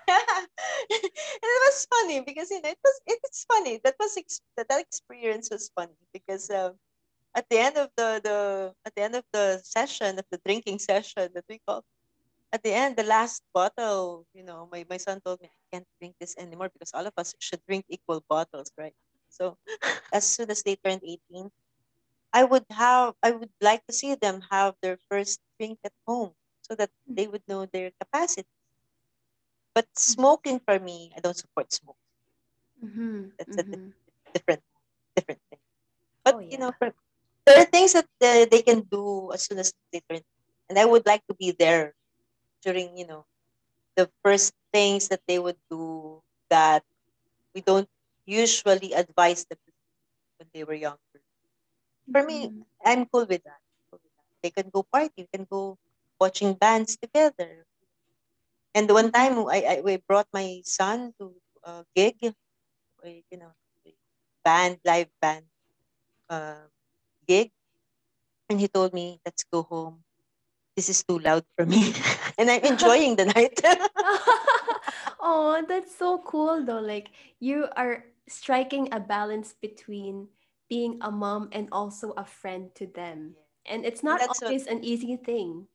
yeah. 0.08 0.18
and 0.90 1.04
it 1.42 1.60
was 1.66 1.86
funny 1.86 2.20
because 2.20 2.50
you 2.50 2.60
know 2.62 2.70
it 2.70 2.78
was 2.82 3.00
it, 3.06 3.18
it's 3.22 3.44
funny 3.44 3.80
that 3.84 3.94
was 3.98 4.16
ex- 4.16 4.40
that, 4.56 4.68
that 4.68 4.80
experience 4.80 5.50
was 5.50 5.70
funny 5.74 5.98
because 6.12 6.50
um, 6.50 6.74
at 7.34 7.46
the 7.50 7.58
end 7.58 7.76
of 7.76 7.88
the 7.96 8.20
the 8.22 8.38
at 8.84 8.94
the 8.94 9.02
end 9.02 9.14
of 9.14 9.24
the 9.32 9.60
session 9.62 10.18
of 10.18 10.24
the 10.30 10.40
drinking 10.44 10.78
session 10.78 11.30
that 11.34 11.44
we 11.48 11.60
call 11.66 11.84
at 12.52 12.62
the 12.62 12.72
end 12.72 12.96
the 12.96 13.04
last 13.04 13.42
bottle 13.54 14.26
you 14.34 14.42
know 14.42 14.68
my, 14.72 14.84
my 14.90 14.96
son 14.96 15.20
told 15.24 15.40
me 15.40 15.48
i 15.48 15.76
can't 15.76 15.86
drink 16.00 16.14
this 16.20 16.34
anymore 16.38 16.70
because 16.72 16.90
all 16.94 17.06
of 17.06 17.14
us 17.16 17.34
should 17.38 17.60
drink 17.66 17.84
equal 17.88 18.22
bottles 18.28 18.70
right 18.78 18.94
so 19.30 19.56
as 20.12 20.26
soon 20.26 20.50
as 20.50 20.62
they 20.62 20.76
turned 20.76 21.02
18 21.04 21.50
i 22.32 22.44
would 22.44 22.66
have 22.70 23.14
i 23.22 23.30
would 23.32 23.52
like 23.60 23.84
to 23.86 23.92
see 23.94 24.14
them 24.14 24.42
have 24.50 24.74
their 24.82 24.98
first 25.10 25.40
drink 25.58 25.78
at 25.84 25.92
home 26.06 26.32
so 26.62 26.74
that 26.74 26.90
they 27.06 27.26
would 27.26 27.42
know 27.48 27.66
their 27.66 27.90
capacity. 28.00 28.48
But 29.74 29.88
smoking 29.98 30.60
for 30.60 30.78
me 30.78 31.12
i 31.16 31.20
don't 31.20 31.36
support 31.36 31.72
smoke 31.72 31.96
Mm-hmm, 32.84 33.28
that's 33.38 33.56
a 33.58 33.64
mm-hmm. 33.64 33.90
different 34.34 34.62
different 35.16 35.40
thing. 35.50 35.60
But 36.24 36.36
Oh, 36.36 36.40
you 36.50 36.58
know 36.58 36.72
for, 36.78 36.92
there 37.46 37.58
are 37.60 37.66
things 37.68 37.92
that 37.94 38.06
uh, 38.22 38.46
they 38.50 38.62
can 38.62 38.82
do 38.90 39.30
as 39.32 39.44
soon 39.44 39.58
as 39.58 39.72
they 39.92 40.00
turn 40.08 40.22
and 40.68 40.78
i 40.78 40.84
would 40.84 41.06
like 41.06 41.24
to 41.28 41.34
be 41.34 41.52
there 41.52 41.94
during 42.62 42.96
you 42.96 43.06
know 43.06 43.26
the 43.96 44.10
first 44.24 44.52
things 44.72 45.08
that 45.08 45.22
they 45.28 45.38
would 45.38 45.58
do 45.70 46.22
that 46.50 46.84
we 47.54 47.60
don't 47.62 47.88
usually 48.30 48.92
advise 48.94 49.44
them 49.50 49.58
when 50.38 50.48
they 50.54 50.64
were 50.64 50.74
younger 50.78 51.20
for 52.12 52.22
me 52.24 52.38
Mhm. 52.48 52.64
i'm 52.84 53.06
cool 53.06 53.26
with 53.26 53.42
that, 53.44 53.60
cool 53.90 54.00
with 54.02 54.12
that. 54.16 54.26
they 54.42 54.50
can 54.50 54.70
go 54.70 54.82
party 54.82 55.24
we 55.24 55.28
can 55.32 55.46
go 55.50 55.78
watching 56.20 56.54
bands 56.54 56.96
together 56.96 57.66
and 58.74 58.90
one 58.90 59.10
time 59.12 59.38
i, 59.48 59.60
I 59.62 59.80
we 59.82 59.96
brought 59.96 60.28
my 60.32 60.62
son 60.64 61.12
to 61.18 61.34
a 61.64 61.84
gig 61.94 62.16
you 62.22 63.38
know 63.38 63.52
band 64.44 64.78
live 64.84 65.08
band 65.20 65.44
uh, 66.30 66.66
gig 67.28 67.50
and 68.50 68.60
he 68.60 68.68
told 68.68 68.92
me 68.94 69.20
let's 69.24 69.44
go 69.52 69.62
home 69.62 70.04
this 70.76 70.88
is 70.88 71.02
too 71.04 71.18
loud 71.18 71.44
for 71.56 71.66
me 71.66 71.94
and 72.38 72.50
i'm 72.50 72.62
enjoying 72.64 73.16
the 73.16 73.26
night 73.26 73.58
oh, 75.20 75.64
that's 75.68 75.94
so 75.94 76.18
cool 76.24 76.64
though. 76.64 76.80
Like 76.80 77.10
you 77.40 77.66
are 77.76 78.04
striking 78.30 78.88
a 78.92 79.00
balance 79.00 79.54
between 79.54 80.28
being 80.68 80.98
a 81.02 81.10
mom 81.10 81.48
and 81.52 81.68
also 81.72 82.12
a 82.12 82.24
friend 82.24 82.74
to 82.76 82.86
them. 82.86 83.34
And 83.66 83.84
it's 83.84 84.02
not 84.02 84.20
that's 84.20 84.40
what 84.42 84.54
always 84.54 84.66
an 84.66 84.84
easy 84.84 85.16
thing. 85.16 85.66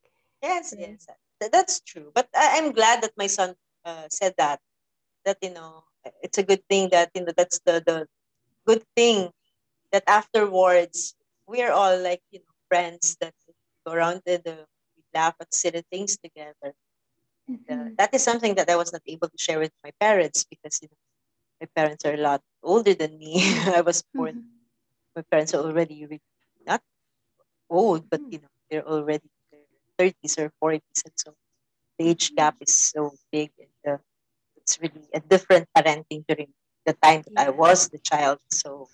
yes 0.41 0.73
yes 0.77 1.07
that's 1.51 1.81
true. 1.81 2.11
But 2.15 2.27
I, 2.35 2.57
I'm 2.57 2.71
glad 2.71 3.03
that 3.03 3.11
my 3.17 3.27
son 3.27 3.55
uh, 3.85 4.07
said 4.09 4.33
that. 4.37 4.59
That 5.25 5.37
you 5.41 5.51
know, 5.53 5.83
it's 6.21 6.37
a 6.37 6.43
good 6.43 6.63
thing 6.69 6.89
that 6.91 7.11
you 7.15 7.23
know 7.25 7.33
that's 7.35 7.59
the 7.65 7.83
the 7.85 8.07
good 8.65 8.83
thing 8.95 9.31
that 9.91 10.03
afterwards 10.07 11.15
we 11.47 11.61
are 11.63 11.71
all 11.71 11.97
like 11.99 12.21
you 12.31 12.39
know 12.39 12.53
friends 12.69 13.17
that 13.21 13.33
go 13.85 13.93
around 13.93 14.21
and 14.27 14.47
uh, 14.47 14.65
we 14.97 15.03
laugh 15.13 15.35
at 15.41 15.53
silly 15.53 15.83
things 15.91 16.17
together. 16.17 16.73
And, 17.69 17.79
uh, 17.79 17.89
Mhm. 17.89 17.95
that 17.97 18.13
is 18.13 18.23
something 18.23 18.55
that 18.55 18.69
I 18.69 18.75
was 18.75 18.93
not 18.93 19.01
able 19.07 19.29
to 19.29 19.37
share 19.37 19.59
with 19.59 19.71
my 19.83 19.91
parents 19.99 20.45
because 20.45 20.79
you 20.81 20.89
know 20.91 20.97
my 21.61 21.67
parents 21.75 22.05
are 22.05 22.13
a 22.13 22.21
lot 22.21 22.41
older 22.63 22.93
than 22.93 23.17
me. 23.17 23.41
I 23.75 23.81
was 23.81 24.03
born. 24.15 24.35
Mhm. 24.35 24.65
My 25.15 25.23
parents 25.31 25.53
are 25.53 25.63
already 25.63 26.05
re- 26.05 26.21
not 26.65 26.81
old, 27.69 28.09
but 28.09 28.21
Mm. 28.21 28.31
you 28.31 28.39
know 28.39 28.51
they're 28.69 28.87
already 28.87 29.29
in 29.51 29.59
their 29.59 29.65
thirties 29.97 30.37
or 30.39 30.51
forties, 30.59 31.01
and 31.05 31.13
so 31.15 31.33
the 31.99 32.09
age 32.09 32.33
Mm-hmm. 32.33 32.35
gap 32.35 32.55
is 32.61 32.73
so 32.73 33.13
big, 33.31 33.51
and 33.59 33.95
uh, 33.95 33.97
it's 34.57 34.79
really 34.81 35.07
a 35.13 35.19
different 35.21 35.67
parenting 35.77 36.25
during 36.27 36.53
the 36.85 36.93
time 36.93 37.23
that 37.23 37.35
I 37.47 37.49
was 37.49 37.89
the 37.89 37.99
child. 37.99 38.39
So 38.51 38.89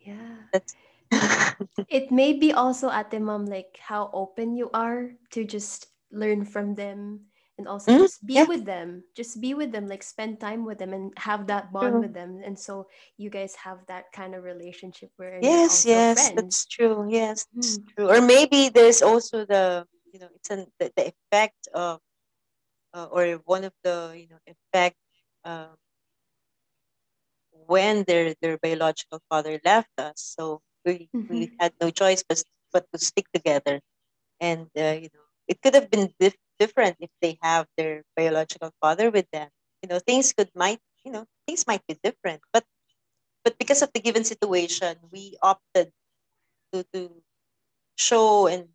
Yeah. 0.00 0.50
that's 0.52 0.76
It 1.88 2.10
may 2.12 2.32
be 2.32 2.52
also 2.52 2.90
at 2.90 3.10
the 3.10 3.20
mom 3.20 3.46
like 3.46 3.78
how 3.88 4.10
open 4.12 4.54
you 4.54 4.70
are 4.72 5.16
to 5.30 5.44
just 5.44 5.88
learn 6.10 6.44
from 6.44 6.74
them 6.74 7.27
and 7.58 7.68
also 7.68 7.92
Mhm, 7.92 7.98
just 7.98 8.24
be 8.26 8.42
yeah. 8.42 8.44
with 8.44 8.64
them. 8.64 9.04
Just 9.14 9.40
be 9.40 9.54
with 9.54 9.72
them, 9.72 9.88
like 9.88 10.02
spend 10.02 10.40
time 10.40 10.64
with 10.64 10.78
them 10.78 10.92
and 10.92 11.12
have 11.18 11.46
that 11.48 11.72
bond 11.72 11.98
True. 11.98 12.00
with 12.00 12.14
them. 12.14 12.40
And 12.44 12.58
so 12.58 12.86
you 13.16 13.30
guys 13.30 13.56
have 13.66 13.86
that 13.88 14.12
kind 14.12 14.34
of 14.34 14.44
relationship 14.44 15.10
where 15.16 15.50
Yes, 15.50 15.84
yes, 15.84 16.30
friends. 16.30 16.34
that's 16.34 16.66
true. 16.66 17.06
Yes, 17.10 17.46
that's 17.54 17.78
Mhm. 17.78 17.84
true. 17.94 18.08
Or 18.10 18.20
maybe 18.20 18.68
there's 18.68 19.02
also 19.02 19.44
the 19.44 19.86
you 20.12 20.18
know 20.20 20.28
it's 20.34 20.50
an 20.50 20.66
the, 20.78 20.92
the 20.96 21.12
effect 21.12 21.68
of 21.74 22.00
uh, 22.94 23.06
or 23.10 23.40
one 23.44 23.64
of 23.64 23.72
the 23.84 24.14
you 24.16 24.28
know 24.28 24.38
effect 24.46 24.96
um, 25.44 25.76
when 27.66 28.04
their 28.04 28.34
their 28.40 28.58
biological 28.58 29.20
father 29.28 29.60
left 29.64 29.90
us. 29.98 30.34
So 30.38 30.60
we 30.84 31.08
we 31.28 31.48
Mhm. 31.48 31.58
had 31.58 31.72
no 31.80 31.90
choice 31.90 32.22
but 32.28 32.42
but 32.72 32.86
to 32.92 32.98
stick 32.98 33.26
together. 33.32 33.80
And 34.40 34.68
uh, 34.76 34.96
you 35.02 35.10
know 35.14 35.26
it 35.48 35.60
could 35.62 35.74
have 35.74 35.90
been 35.90 36.12
dif- 36.18 36.36
different 36.58 36.96
if 37.00 37.10
they 37.22 37.38
have 37.42 37.66
their 37.76 38.02
biological 38.16 38.72
father 38.80 39.10
with 39.10 39.26
them. 39.32 39.48
You 39.82 39.88
know 39.88 39.98
things 40.00 40.32
could 40.32 40.50
might 40.54 40.80
you 41.04 41.12
know 41.12 41.26
things 41.46 41.66
might 41.66 41.82
be 41.86 41.98
different, 42.02 42.42
but 42.52 42.64
but 43.44 43.58
because 43.58 43.82
of 43.82 43.92
the 43.94 44.00
given 44.00 44.24
situation, 44.24 44.96
we 45.12 45.36
opted 45.42 45.92
to 46.72 46.84
to 46.94 47.22
show 47.96 48.46
and 48.46 48.68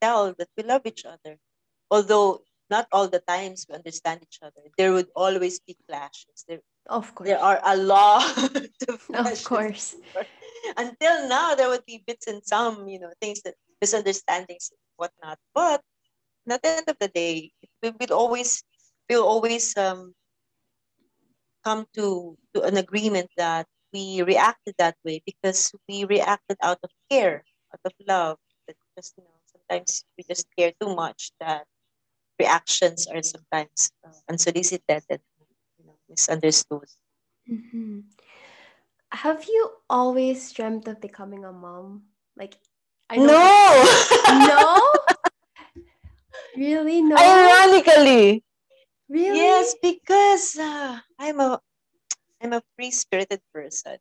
tell 0.00 0.34
that 0.38 0.48
we 0.56 0.62
love 0.62 0.82
each 0.86 1.04
other. 1.04 1.38
Although 1.90 2.42
not 2.70 2.88
all 2.92 3.08
the 3.08 3.20
times 3.26 3.66
we 3.68 3.74
understand 3.76 4.22
each 4.22 4.38
other, 4.42 4.62
there 4.76 4.92
would 4.92 5.08
always 5.14 5.60
be 5.60 5.76
clashes. 5.88 6.44
There 6.48 6.60
Of 6.88 7.14
course. 7.14 7.28
there 7.28 7.40
are 7.40 7.60
a 7.64 7.76
lot 7.76 8.26
of 8.88 9.00
Of 9.14 9.44
course. 9.44 9.96
Until 10.76 11.28
now, 11.28 11.54
there 11.54 11.68
would 11.68 11.86
be 11.86 12.02
bits 12.06 12.26
and 12.26 12.42
some, 12.44 12.88
you 12.88 12.98
know, 12.98 13.12
things 13.20 13.42
that 13.42 13.54
misunderstandings, 13.80 14.70
and 14.72 14.78
whatnot. 14.96 15.38
But 15.54 15.82
at 16.52 16.62
the 16.62 16.68
end 16.68 16.88
of 16.88 16.98
the 16.98 17.08
day, 17.08 17.52
we 17.82 17.90
will 17.90 18.12
always 18.16 18.62
we'll 19.08 19.26
always 19.26 19.76
um, 19.76 20.14
come 21.64 21.86
to 21.94 22.36
to 22.54 22.62
an 22.62 22.76
agreement 22.76 23.30
that 23.36 23.66
we 23.92 24.22
reacted 24.22 24.74
that 24.78 24.96
way 25.04 25.22
because 25.26 25.72
we 25.88 26.04
reacted 26.04 26.56
out 26.62 26.78
of 26.82 26.90
care, 27.10 27.44
out 27.72 27.80
of 27.84 27.92
love. 28.06 28.38
That 28.66 28.76
just 28.96 29.14
you 29.16 29.24
know, 29.24 29.38
sometimes 29.46 30.04
we 30.16 30.24
just 30.28 30.46
care 30.56 30.72
too 30.80 30.94
much 30.94 31.32
that 31.40 31.66
reactions 32.38 33.06
are 33.06 33.22
sometimes 33.22 33.90
uh, 34.06 34.12
unsolicited 34.28 35.02
and 35.10 35.20
you 35.78 35.84
know 35.86 35.96
misunderstood. 36.08 36.88
Mhm. 37.48 38.04
Have 39.12 39.44
you 39.46 39.70
always 39.88 40.52
dreamt 40.52 40.88
of 40.88 41.00
becoming 41.00 41.44
a 41.44 41.52
mom? 41.52 42.02
Like, 42.36 42.58
I 43.08 43.16
know. 43.16 43.26
No. 43.32 43.84
No? 44.48 44.92
Really? 46.56 47.02
No? 47.02 47.16
Ironically, 47.18 48.42
Really? 49.08 49.36
yes, 49.36 49.74
because 49.82 50.56
uh, 50.58 51.00
I'm 51.18 51.40
a 51.40 51.60
I'm 52.42 52.52
a 52.52 52.62
free 52.76 52.90
spirited 52.90 53.40
person. 53.52 53.98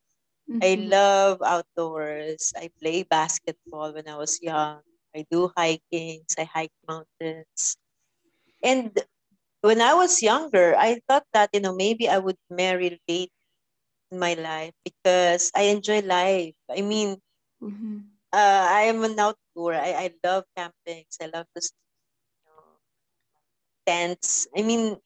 I 0.62 0.76
Mhm. 0.76 0.80
love 0.80 1.42
outdoors. 1.44 2.54
I 2.56 2.70
play 2.82 3.04
basketball 3.04 3.94
when 3.94 4.08
I 4.08 4.16
was 4.18 4.40
young. 4.42 4.82
I 5.16 5.26
do 5.30 5.52
hiking. 5.56 6.24
I 6.38 6.44
hike 6.46 6.74
mountains. 6.88 7.78
And 8.64 8.92
when 9.62 9.82
I 9.82 9.94
was 9.94 10.22
younger, 10.22 10.76
I 10.78 11.02
thought 11.08 11.26
that 11.34 11.50
you 11.54 11.60
know 11.62 11.76
maybe 11.76 12.10
I 12.10 12.20
would 12.20 12.38
marry 12.50 13.00
late 13.08 13.32
in 14.12 14.20
my 14.20 14.34
life 14.36 14.74
because 14.84 15.52
I 15.56 15.64
enjoy 15.74 16.02
life. 16.02 16.56
I 16.70 16.82
mean, 16.82 17.18
Mhm. 17.60 18.16
uh, 18.34 18.66
I 18.70 18.82
am 18.92 19.04
an 19.04 19.20
outdoor. 19.20 19.74
I, 19.74 19.92
I 19.94 20.14
love 20.24 20.44
campings. 20.58 21.16
I 21.22 21.26
love 21.34 21.46
the 21.54 21.62
s- 21.62 21.72
you 21.72 21.85
know, 21.85 21.85
tents. 23.86 24.48
I 24.58 24.62
mean, 24.64 24.98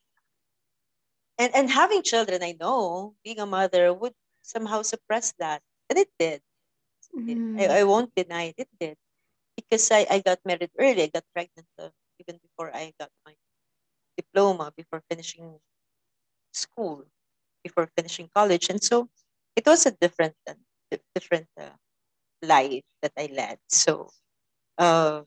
and 1.37 1.53
and 1.55 1.69
having 1.71 2.03
children, 2.03 2.43
I 2.43 2.53
know 2.59 3.15
being 3.23 3.39
a 3.39 3.45
mother 3.45 3.93
would 3.93 4.13
somehow 4.43 4.81
suppress 4.83 5.33
that, 5.39 5.61
and 5.89 5.97
it 5.97 6.09
did. 6.19 6.41
It 7.11 7.19
did. 7.27 7.41
I, 7.57 7.81
I 7.81 7.83
won't 7.85 8.15
deny 8.15 8.53
it. 8.53 8.55
It 8.57 8.69
did 8.79 8.97
because 9.57 9.91
I, 9.91 10.07
I 10.09 10.19
got 10.21 10.39
married 10.45 10.71
early. 10.79 11.03
I 11.03 11.07
got 11.13 11.25
pregnant 11.33 11.67
uh, 11.79 11.91
even 12.19 12.39
before 12.43 12.75
I 12.75 12.93
got 12.99 13.11
my 13.25 13.35
diploma, 14.17 14.73
before 14.75 15.03
finishing 15.09 15.59
school, 16.53 17.05
before 17.63 17.89
finishing 17.97 18.29
college, 18.35 18.69
and 18.69 18.83
so 18.83 19.09
it 19.55 19.65
was 19.67 19.85
a 19.85 19.91
different 19.91 20.35
uh, 20.47 20.55
different 21.15 21.49
uh, 21.57 21.75
life 22.43 22.85
that 23.01 23.13
I 23.17 23.27
led. 23.33 23.59
So 23.69 24.11
uh, 24.77 25.23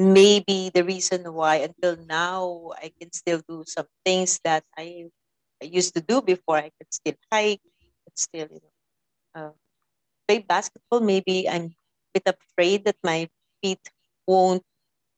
maybe 0.00 0.70
the 0.74 0.84
reason 0.84 1.32
why 1.34 1.56
until 1.66 1.96
now 2.08 2.72
I 2.76 2.92
can 3.00 3.12
still 3.12 3.42
do 3.48 3.64
some 3.66 3.86
things 4.04 4.40
that 4.44 4.64
I, 4.76 5.06
I 5.62 5.66
used 5.66 5.94
to 5.94 6.00
do 6.02 6.22
before. 6.22 6.56
I 6.58 6.70
could 6.78 6.92
still 6.92 7.16
hike, 7.32 7.60
could 8.06 8.18
still 8.18 8.48
you 8.50 8.60
know 8.64 8.74
uh, 9.34 9.52
play 10.28 10.40
basketball. 10.40 11.00
Maybe 11.00 11.48
I'm 11.48 11.74
a 11.74 12.20
bit 12.20 12.26
afraid 12.36 12.84
that 12.86 12.96
my 13.04 13.28
feet 13.62 13.80
won't 14.26 14.62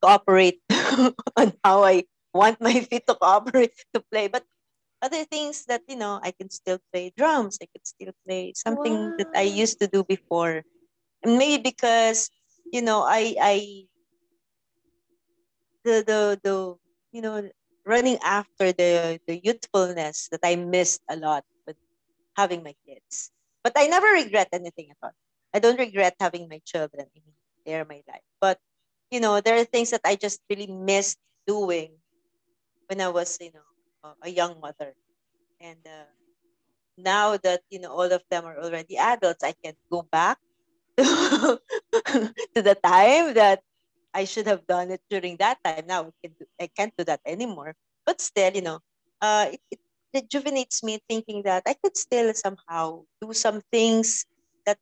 cooperate 0.02 0.60
on 1.36 1.52
how 1.64 1.84
I 1.84 2.04
want 2.34 2.60
my 2.60 2.80
feet 2.80 3.06
to 3.08 3.14
cooperate 3.14 3.72
to 3.94 4.02
play. 4.12 4.28
But 4.28 4.44
other 5.02 5.24
things 5.24 5.66
that 5.66 5.82
you 5.88 5.96
know, 5.96 6.20
I 6.22 6.32
can 6.32 6.50
still 6.50 6.78
play 6.92 7.12
drums. 7.16 7.58
I 7.62 7.66
could 7.72 7.86
still 7.86 8.12
play 8.26 8.52
something 8.56 9.14
that 9.18 9.28
I 9.34 9.42
used 9.42 9.80
to 9.80 9.88
do 9.88 10.04
before. 10.04 10.64
And 11.22 11.38
maybe 11.38 11.62
because 11.70 12.30
you 12.72 12.82
know, 12.82 13.02
I 13.06 13.34
I 13.40 13.86
the 15.84 16.04
the 16.06 16.20
the 16.42 16.56
you 17.12 17.22
know 17.22 17.48
running 17.84 18.18
after 18.22 18.72
the 18.72 19.20
the 19.26 19.40
youthfulness 19.42 20.28
that 20.30 20.40
I 20.44 20.56
missed 20.56 21.02
a 21.10 21.16
lot 21.16 21.44
with 21.66 21.76
having 22.36 22.62
my 22.62 22.74
kids. 22.86 23.30
But 23.62 23.74
I 23.76 23.86
never 23.86 24.08
regret 24.08 24.48
anything 24.52 24.90
at 24.90 24.98
all. 25.02 25.14
I 25.54 25.58
don't 25.58 25.78
regret 25.78 26.16
having 26.18 26.48
my 26.48 26.60
children. 26.64 27.06
I 27.06 27.20
mean, 27.20 27.34
they're 27.66 27.84
my 27.84 28.02
life. 28.08 28.26
But 28.40 28.58
you 29.10 29.20
know, 29.20 29.40
there 29.40 29.56
are 29.60 29.64
things 29.64 29.90
that 29.90 30.00
I 30.04 30.16
just 30.16 30.40
really 30.48 30.66
missed 30.66 31.18
doing 31.46 31.92
when 32.88 33.00
I 33.00 33.08
was, 33.08 33.38
you 33.40 33.52
know, 33.52 34.14
a, 34.22 34.30
young 34.30 34.60
mother. 34.60 34.94
And 35.60 35.78
uh, 35.86 36.08
now 36.96 37.36
that 37.38 37.62
you 37.70 37.78
know 37.78 37.92
all 37.92 38.10
of 38.10 38.22
them 38.30 38.44
are 38.44 38.58
already 38.58 38.96
adults, 38.96 39.44
I 39.44 39.54
can 39.62 39.74
go 39.90 40.02
back 40.02 40.38
to, 40.96 41.60
to 42.54 42.62
the 42.62 42.76
time 42.82 43.34
that 43.34 43.62
I 44.14 44.24
should 44.24 44.46
have 44.46 44.66
done 44.66 44.90
it 44.90 45.00
during 45.10 45.36
that 45.38 45.58
time. 45.64 45.84
Now 45.86 46.08
I 46.08 46.12
can 46.22 46.32
do, 46.38 46.46
I 46.60 46.68
can't 46.68 46.92
do 46.96 47.04
that 47.04 47.20
anymore. 47.26 47.74
But 48.06 48.20
still, 48.20 48.52
you 48.52 48.62
know, 48.62 48.80
uh, 49.20 49.48
it, 49.52 49.60
it 49.70 49.80
rejuvenates 50.14 50.82
me 50.82 50.98
thinking 51.08 51.42
that 51.44 51.62
I 51.66 51.74
could 51.74 51.96
still 51.96 52.32
somehow 52.34 53.04
do 53.20 53.32
some 53.32 53.62
things 53.72 54.26
that 54.66 54.78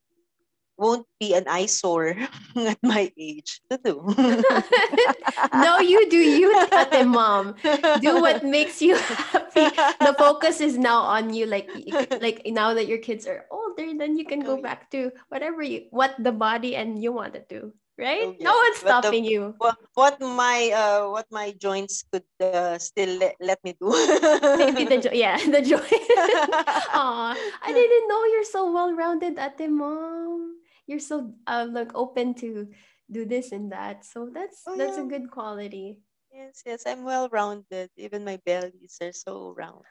won't 0.76 1.06
be 1.20 1.34
an 1.34 1.44
eyesore 1.46 2.16
at 2.56 2.78
my 2.82 3.12
age 3.18 3.60
to 3.70 3.78
do. 3.84 4.02
no, 5.54 5.78
you 5.78 6.08
do 6.08 6.16
you, 6.16 6.50
ate 6.72 7.06
mom. 7.06 7.54
Do 8.00 8.20
what 8.20 8.42
makes 8.44 8.80
you 8.80 8.96
happy. 8.96 9.68
The 10.00 10.14
focus 10.18 10.60
is 10.60 10.78
now 10.78 11.00
on 11.00 11.32
you. 11.32 11.46
Like, 11.46 11.68
like 12.20 12.42
now 12.46 12.74
that 12.74 12.88
your 12.88 12.98
kids 12.98 13.26
are 13.26 13.44
older, 13.50 13.92
then 13.96 14.16
you 14.16 14.24
can 14.24 14.42
Oh, 14.42 14.56
go 14.56 14.62
back 14.62 14.90
to 14.90 15.12
whatever 15.28 15.62
you, 15.62 15.86
what 15.90 16.16
the 16.18 16.32
body 16.32 16.74
and 16.74 17.00
you 17.02 17.12
want 17.12 17.34
to 17.34 17.44
do, 17.48 17.74
right? 18.00 18.26
Oh, 18.26 18.34
No 18.40 18.50
yes. 18.50 18.56
one's 18.56 18.78
What 18.80 18.96
the 19.02 19.12
stopping 19.12 19.24
you. 19.24 19.54
what, 19.58 19.76
what 19.94 20.20
my 20.20 20.72
uh 20.74 21.10
what 21.10 21.26
my 21.30 21.52
joints 21.52 22.04
could 22.12 22.24
uh, 22.40 22.68
still 22.78 23.18
let, 23.18 23.24
let 23.30 23.50
me 23.54 23.64
do. 23.68 23.78
Maybe 24.56 24.84
the 24.84 24.98
joy, 24.98 25.10
yeah, 25.12 25.36
the 25.38 25.60
joy. 25.62 25.78
Aw, 26.94 27.36
I 27.62 27.70
didn't 27.72 28.08
know 28.08 28.24
you're 28.24 28.44
so 28.44 28.72
well 28.72 28.92
rounded, 28.94 29.38
ate 29.38 29.68
mom. 29.70 30.56
You're 30.86 31.00
so 31.00 31.34
uh, 31.46 31.66
like 31.70 31.92
open 31.94 32.34
to 32.42 32.68
do 33.10 33.24
this 33.26 33.52
and 33.52 33.72
that. 33.72 34.04
So 34.04 34.30
that's 34.32 34.68
oh 34.68 34.76
that's 34.76 34.98
a 34.98 35.04
good 35.04 35.30
quality. 35.30 36.00
Yes, 36.32 36.62
yes, 36.66 36.82
I'm 36.86 37.04
well 37.04 37.28
rounded. 37.30 37.90
Even 37.96 38.24
my 38.24 38.38
bellies 38.44 38.98
are 39.02 39.12
so 39.12 39.54
round. 39.56 39.84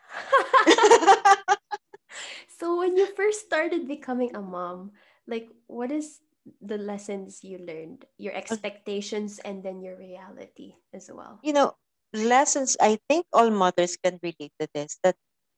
so 2.48 2.78
when 2.78 2.98
you 2.98 3.06
first 3.06 3.45
started 3.45 3.88
becoming 3.88 4.36
a 4.36 4.41
mom, 4.41 4.91
like 5.28 5.50
what 5.67 5.91
is 5.91 6.19
the 6.62 6.77
lessons 6.77 7.43
you 7.43 7.57
learned, 7.57 8.05
your 8.17 8.33
expectations 8.33 9.39
and 9.39 9.63
then 9.63 9.81
your 9.81 9.97
reality 9.97 10.75
as 10.93 11.09
well? 11.13 11.39
you 11.43 11.53
know, 11.53 11.75
lessons 12.13 12.75
I 12.81 12.99
think 13.09 13.25
all 13.33 13.49
mothers 13.49 13.97
can 13.97 14.19
relate 14.23 14.53
to 14.59 14.67
this 14.73 14.97
that 15.03 15.15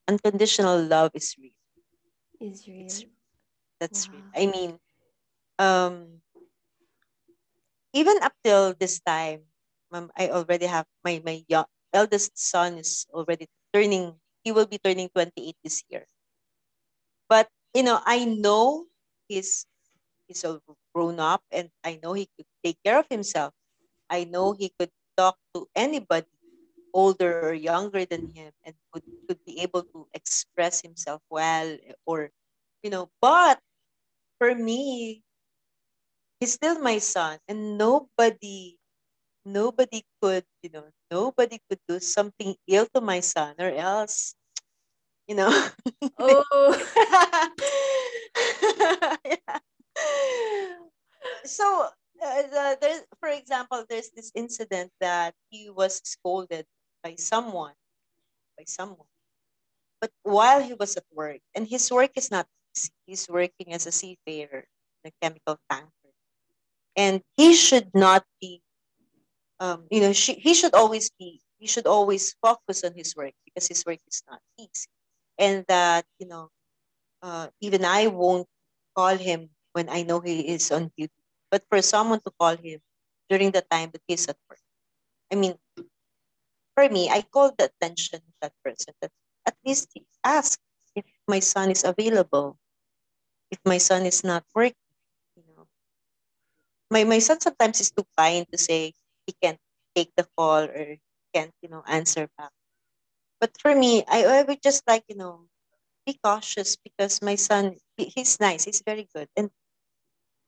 unconditional 0.08 0.82
love 0.84 1.12
is 1.16 1.36
real. 1.40 1.56
Is 2.40 2.68
real. 2.68 2.82
It's 2.82 3.06
that's 3.80 4.10
real. 4.12 4.24
I 4.36 4.46
mean, 4.48 4.80
um 5.60 6.22
even 7.94 8.22
up 8.22 8.34
till 8.44 8.74
this 8.74 9.00
time, 9.02 9.46
I 10.16 10.30
already 10.30 10.66
have 10.68 10.86
my 11.04 11.22
my 11.26 11.44
young, 11.48 11.66
eldest 11.94 12.38
son 12.38 12.78
is 12.78 13.06
already 13.14 13.48
turning. 13.74 14.20
He 14.44 14.52
will 14.52 14.68
be 14.68 14.78
turning 14.80 15.10
twenty 15.10 15.50
eight 15.50 15.58
this 15.64 15.84
year. 15.90 16.08
But 17.30 17.50
you 17.74 17.84
know, 17.84 18.00
I 18.06 18.26
know 18.26 18.88
he's 19.28 19.66
he's 20.32 20.44
all 20.48 20.62
grown 20.96 21.20
up, 21.20 21.44
and 21.52 21.70
I 21.84 22.00
know 22.02 22.14
he 22.14 22.28
could 22.38 22.48
take 22.64 22.80
care 22.84 23.00
of 23.00 23.08
himself. 23.12 23.54
I 24.10 24.26
know 24.26 24.54
he 24.54 24.72
could 24.80 24.92
talk 25.18 25.38
to 25.56 25.68
anybody, 25.76 26.28
older 26.94 27.42
or 27.44 27.54
younger 27.54 28.06
than 28.06 28.32
him, 28.36 28.52
and 28.64 28.76
could 28.94 29.04
could 29.28 29.40
be 29.46 29.60
able 29.62 29.84
to 29.96 30.08
express 30.14 30.82
himself 30.82 31.22
well, 31.30 31.78
or 32.06 32.32
you 32.84 32.90
know. 32.92 33.10
But 33.22 33.60
for 34.40 34.56
me, 34.56 35.24
he's 36.40 36.54
still 36.54 36.80
my 36.80 36.98
son, 37.00 37.40
and 37.48 37.78
nobody 37.78 38.78
nobody 39.46 40.04
could, 40.22 40.46
you 40.64 40.70
know, 40.72 40.86
nobody 41.12 41.60
could 41.70 41.80
do 41.88 42.00
something 42.00 42.56
ill 42.68 42.88
to 42.94 43.02
my 43.02 43.20
son 43.22 43.56
or 43.60 43.72
else, 43.72 44.36
you 45.28 45.36
know. 45.36 45.52
Oh. 46.20 46.76
yeah. 49.26 49.60
So, 51.46 51.90
uh, 52.24 52.42
the, 52.44 52.78
there's, 52.82 53.02
for 53.20 53.30
example, 53.30 53.86
there's 53.90 54.10
this 54.16 54.32
incident 54.36 54.92
that 55.00 55.34
he 55.50 55.70
was 55.70 56.02
scolded 56.04 56.66
by 57.04 57.16
someone, 57.16 57.74
by 58.58 58.66
someone. 58.68 59.10
But 60.00 60.12
while 60.24 60.62
he 60.62 60.74
was 60.74 60.98
at 60.98 61.06
work, 61.14 61.42
and 61.56 61.68
his 61.68 61.92
work 61.92 62.12
is 62.16 62.32
not 62.32 62.48
easy, 62.76 62.92
he's 63.06 63.30
working 63.30 63.74
as 63.74 63.88
a 63.88 63.92
seafarer 63.92 64.66
in 65.04 65.12
a 65.12 65.14
chemical 65.22 65.58
tanker, 65.70 66.14
and 66.96 67.22
he 67.38 67.54
should 67.56 67.90
not 67.94 68.26
be 68.40 68.62
um, 69.60 69.86
you 69.92 70.02
know, 70.02 70.12
she, 70.14 70.34
he 70.34 70.54
should 70.56 70.74
always 70.74 71.12
be, 71.20 71.40
he 71.60 71.68
should 71.68 71.86
always 71.86 72.36
focus 72.42 72.84
on 72.84 72.94
his 72.96 73.16
work 73.16 73.34
because 73.46 73.68
his 73.68 73.86
work 73.86 74.00
is 74.10 74.24
not 74.30 74.40
easy. 74.60 74.90
And 75.38 75.64
that, 75.68 76.06
you 76.20 76.28
know, 76.28 76.50
uh, 77.22 77.48
even 77.62 77.86
I 77.86 78.08
won't 78.08 78.48
call 78.96 79.16
him 79.18 79.50
when 79.74 79.90
I 79.90 80.04
know 80.04 80.20
he 80.20 80.48
is 80.50 80.72
on 80.72 80.92
duty, 80.98 81.14
but 81.50 81.64
for 81.70 81.82
someone 81.82 82.20
to 82.22 82.32
call 82.40 82.58
him 82.58 82.80
during 83.30 83.52
the 83.52 83.62
time 83.62 83.92
that 83.94 84.02
he's 84.08 84.28
at 84.28 84.38
work. 84.50 84.60
I 85.32 85.36
mean, 85.36 85.56
for 86.76 86.88
me, 86.90 87.10
I 87.10 87.22
call 87.22 87.52
the 87.58 87.72
attention 87.72 88.20
of 88.20 88.34
that 88.42 88.54
person 88.64 88.94
that 89.02 89.12
at 89.46 89.56
least 89.66 89.90
he 89.94 90.06
asks 90.24 90.62
if 90.96 91.06
my 91.28 91.40
son 91.40 91.72
is 91.72 91.84
available, 91.84 92.58
if 93.52 93.60
my 93.66 93.78
son 93.78 94.06
is 94.06 94.24
not 94.24 94.44
working, 94.56 94.76
you 95.36 95.44
know. 95.56 95.68
My, 96.90 97.04
my 97.04 97.20
son 97.20 97.40
sometimes 97.40 97.80
is 97.82 97.92
too 97.92 98.06
kind 98.18 98.46
to 98.52 98.58
say, 98.58 98.94
he 99.26 99.34
can't 99.42 99.60
take 99.96 100.12
the 100.16 100.28
call 100.38 100.64
or 100.66 100.98
can't, 101.34 101.52
you 101.62 101.70
know, 101.70 101.84
answer 101.88 102.30
back. 102.38 102.52
But 103.40 103.58
for 103.60 103.76
me, 103.76 104.04
I, 104.08 104.26
I 104.26 104.44
would 104.44 104.62
just 104.62 104.84
like, 104.88 105.04
you 105.10 105.16
know, 105.16 105.48
be 106.06 106.20
cautious 106.24 106.78
because 106.78 107.22
my 107.22 107.36
son, 107.36 107.78
he, 107.98 108.06
he's 108.06 108.40
nice, 108.40 108.66
he's 108.66 108.82
very 108.86 109.08
good. 109.14 109.30
And 109.38 109.50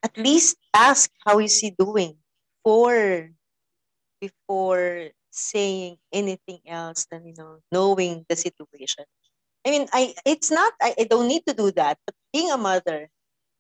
at 0.04 0.18
least 0.18 0.58
ask 0.74 1.12
how 1.26 1.40
is 1.40 1.60
he 1.60 1.72
doing 1.72 2.18
before 2.64 3.32
before 4.22 5.10
saying 5.32 5.98
anything 6.14 6.60
else 6.68 7.06
than, 7.12 7.26
you 7.28 7.34
know, 7.38 7.60
knowing 7.72 8.26
the 8.30 8.36
situation. 8.36 9.06
I 9.66 9.72
mean, 9.72 9.88
I 9.94 10.16
it's 10.26 10.52
not 10.52 10.74
I, 10.82 10.96
I 11.00 11.04
don't 11.06 11.28
need 11.28 11.46
to 11.48 11.54
do 11.54 11.72
that, 11.74 12.00
but 12.06 12.16
being 12.34 12.52
a 12.52 12.58
mother, 12.58 13.10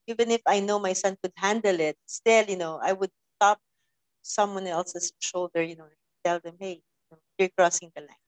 even 0.07 0.31
if 0.31 0.41
I 0.47 0.59
know 0.61 0.79
my 0.79 0.93
son 0.93 1.17
could 1.23 1.33
handle 1.37 1.79
it, 1.79 1.97
still, 2.07 2.45
you 2.45 2.57
know, 2.57 2.79
I 2.81 2.93
would 2.93 3.11
stop 3.37 3.59
someone 4.23 4.67
else's 4.67 5.13
shoulder, 5.19 5.63
you 5.63 5.77
know, 5.77 5.89
tell 6.25 6.39
them, 6.39 6.57
hey, 6.59 6.81
you're 7.39 7.49
crossing 7.57 7.91
the 7.95 8.01
line. 8.03 8.23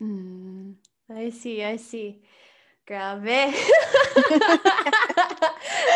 Mm, 0.00 0.74
I 1.10 1.30
see, 1.30 1.62
I 1.64 1.76
see. 1.76 2.22
Grabe. 2.88 3.52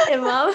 Eh, 0.09 0.17
mom. 0.19 0.53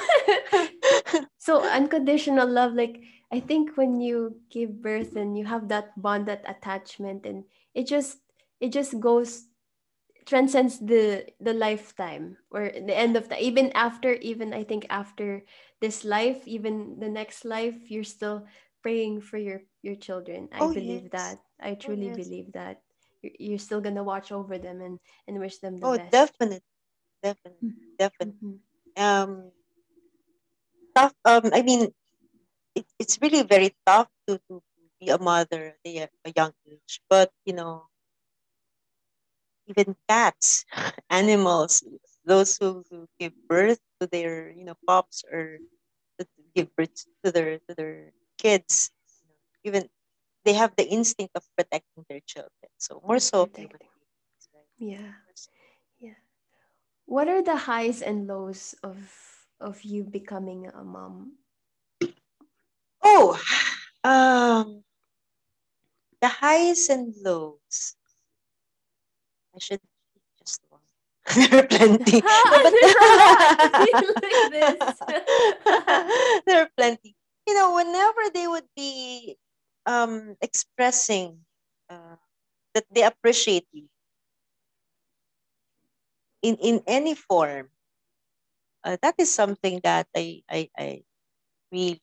so 1.38 1.64
unconditional 1.64 2.48
love, 2.48 2.74
like 2.74 3.02
I 3.32 3.40
think 3.40 3.76
when 3.78 4.00
you 4.00 4.40
give 4.50 4.82
birth 4.82 5.16
and 5.16 5.38
you 5.38 5.46
have 5.46 5.68
that 5.70 5.96
bond, 6.00 6.28
that 6.28 6.44
attachment, 6.48 7.26
and 7.26 7.44
it 7.74 7.88
just 7.88 8.20
it 8.60 8.72
just 8.72 9.00
goes 9.00 9.48
transcends 10.28 10.80
the 10.80 11.26
the 11.40 11.54
lifetime 11.54 12.38
or 12.52 12.70
the 12.70 12.96
end 12.96 13.16
of 13.16 13.30
the 13.30 13.40
even 13.42 13.72
after 13.74 14.14
even 14.20 14.54
I 14.54 14.64
think 14.64 14.86
after 14.90 15.44
this 15.82 16.04
life, 16.04 16.46
even 16.46 17.00
the 17.00 17.10
next 17.10 17.46
life, 17.46 17.90
you're 17.90 18.08
still 18.08 18.46
praying 18.84 19.22
for 19.22 19.38
your 19.38 19.62
your 19.82 19.96
children. 19.96 20.50
I 20.52 20.60
oh 20.62 20.74
believe 20.74 21.10
yes. 21.10 21.12
that. 21.12 21.38
I 21.60 21.74
Oh 21.88 21.96
truly 21.96 22.08
yes. 22.08 22.16
believe 22.16 22.52
that 22.54 22.82
you're, 23.22 23.60
still 23.60 23.82
gonna 23.82 24.04
watch 24.04 24.32
over 24.32 24.58
them 24.58 24.82
and 24.82 25.00
and 25.28 25.40
wish 25.40 25.60
them 25.60 25.78
the 25.80 25.88
Oh 25.88 25.98
best. 25.98 26.12
definitely. 26.12 26.62
Definitely. 27.24 27.64
Definitely. 28.00 28.36
Mhm. 28.42 28.60
Um 28.98 29.52
tough 30.96 31.14
um 31.26 31.50
I 31.54 31.62
mean 31.62 31.88
it, 32.76 32.86
it's 33.00 33.20
really 33.22 33.44
very 33.44 33.76
tough 33.86 34.10
to, 34.28 34.40
to 34.50 34.64
be 35.00 35.10
a 35.10 35.18
mother 35.20 35.76
at 35.76 35.80
a, 35.86 36.10
a 36.26 36.34
young 36.36 36.54
age. 36.70 37.02
But 37.10 37.32
you 37.46 37.54
know, 37.54 37.88
even 39.68 39.96
cats, 40.08 40.66
animals, 41.10 41.84
those 42.26 42.58
who, 42.58 42.84
who 42.90 43.08
give 43.20 43.34
birth 43.50 43.80
to 44.00 44.08
their, 44.08 44.50
you 44.52 44.64
know, 44.66 44.76
pups 44.88 45.24
or 45.32 45.60
give 46.56 46.74
birth 46.76 47.06
to 47.24 47.32
their 47.32 47.60
to 47.70 47.76
their 47.76 48.12
kids, 48.38 48.92
you 49.24 49.30
know, 49.30 49.36
even 49.66 49.90
they 50.48 50.54
have 50.56 50.72
the 50.80 50.88
instinct 50.88 51.36
of 51.36 51.44
protecting 51.60 52.08
their 52.08 52.24
children. 52.24 52.72
So 52.80 53.04
more 53.04 53.20
so 53.20 53.46
protecting. 53.48 53.92
Yeah. 54.80 55.12
Yeah. 56.00 56.16
What 57.04 57.28
are 57.28 57.44
the 57.44 57.58
highs 57.68 58.02
and 58.02 58.28
lows 58.32 58.74
of 58.82 58.96
of 59.60 59.84
you 59.84 60.08
becoming 60.08 60.72
a 60.72 60.88
mom? 60.88 61.36
Oh, 63.04 63.36
um, 64.08 64.88
the 66.24 66.32
highs 66.32 66.88
and 66.88 67.12
lows. 67.20 68.00
I 69.52 69.60
should 69.60 69.84
just 70.40 70.64
one. 70.72 70.80
there 71.36 71.60
are 71.60 71.68
plenty. 71.68 72.24
No, 72.24 72.38
but 72.48 72.72
There's 72.72 72.96
a 72.96 73.12
lot. 73.20 73.52
like 74.24 74.44
this. 74.56 74.80
there 76.48 76.62
are 76.64 76.72
plenty. 76.78 77.16
You 77.48 77.54
know, 77.54 77.76
whenever 77.76 78.32
they 78.32 78.48
would 78.48 78.68
be 78.76 79.36
um 79.88 80.38
expressing 80.42 81.46
uh, 81.90 82.18
that 82.76 82.86
they 82.92 83.04
appreciate 83.04 83.68
you 83.74 83.90
in 86.42 86.56
in 86.58 86.82
any 86.88 87.14
form, 87.14 87.70
uh, 88.84 88.98
that 89.02 89.16
is 89.18 89.34
something 89.34 89.80
that 89.84 90.08
I 90.16 90.44
I 90.50 90.70
I 90.78 91.04
really 91.72 92.02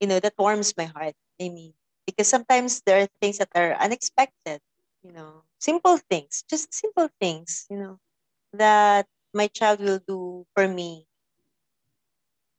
you 0.00 0.06
know 0.06 0.20
that 0.20 0.34
warms 0.38 0.74
my 0.76 0.84
heart. 0.84 1.14
I 1.40 1.48
mean, 1.48 1.74
because 2.06 2.28
sometimes 2.28 2.82
there 2.86 3.02
are 3.02 3.08
things 3.20 3.38
that 3.38 3.50
are 3.54 3.74
unexpected. 3.74 4.60
You 5.02 5.12
know, 5.12 5.44
simple 5.60 5.98
things, 5.98 6.44
just 6.48 6.72
simple 6.72 7.08
things. 7.20 7.66
You 7.70 7.76
know, 7.78 7.98
that 8.54 9.06
my 9.34 9.48
child 9.48 9.80
will 9.80 10.00
do 10.06 10.46
for 10.54 10.68
me 10.68 11.06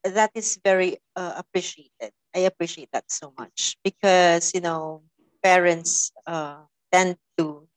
that 0.04 0.32
is 0.36 0.60
very 0.64 0.98
uh, 1.16 1.34
appreciated. 1.38 2.12
I 2.36 2.40
appreciate 2.40 2.90
that 2.94 3.12
so 3.12 3.34
much 3.38 3.78
because 3.84 4.54
you 4.54 4.62
know 4.62 5.04
parents 5.44 6.12
uh, 6.28 6.66
tend 6.92 7.18
to, 7.38 7.68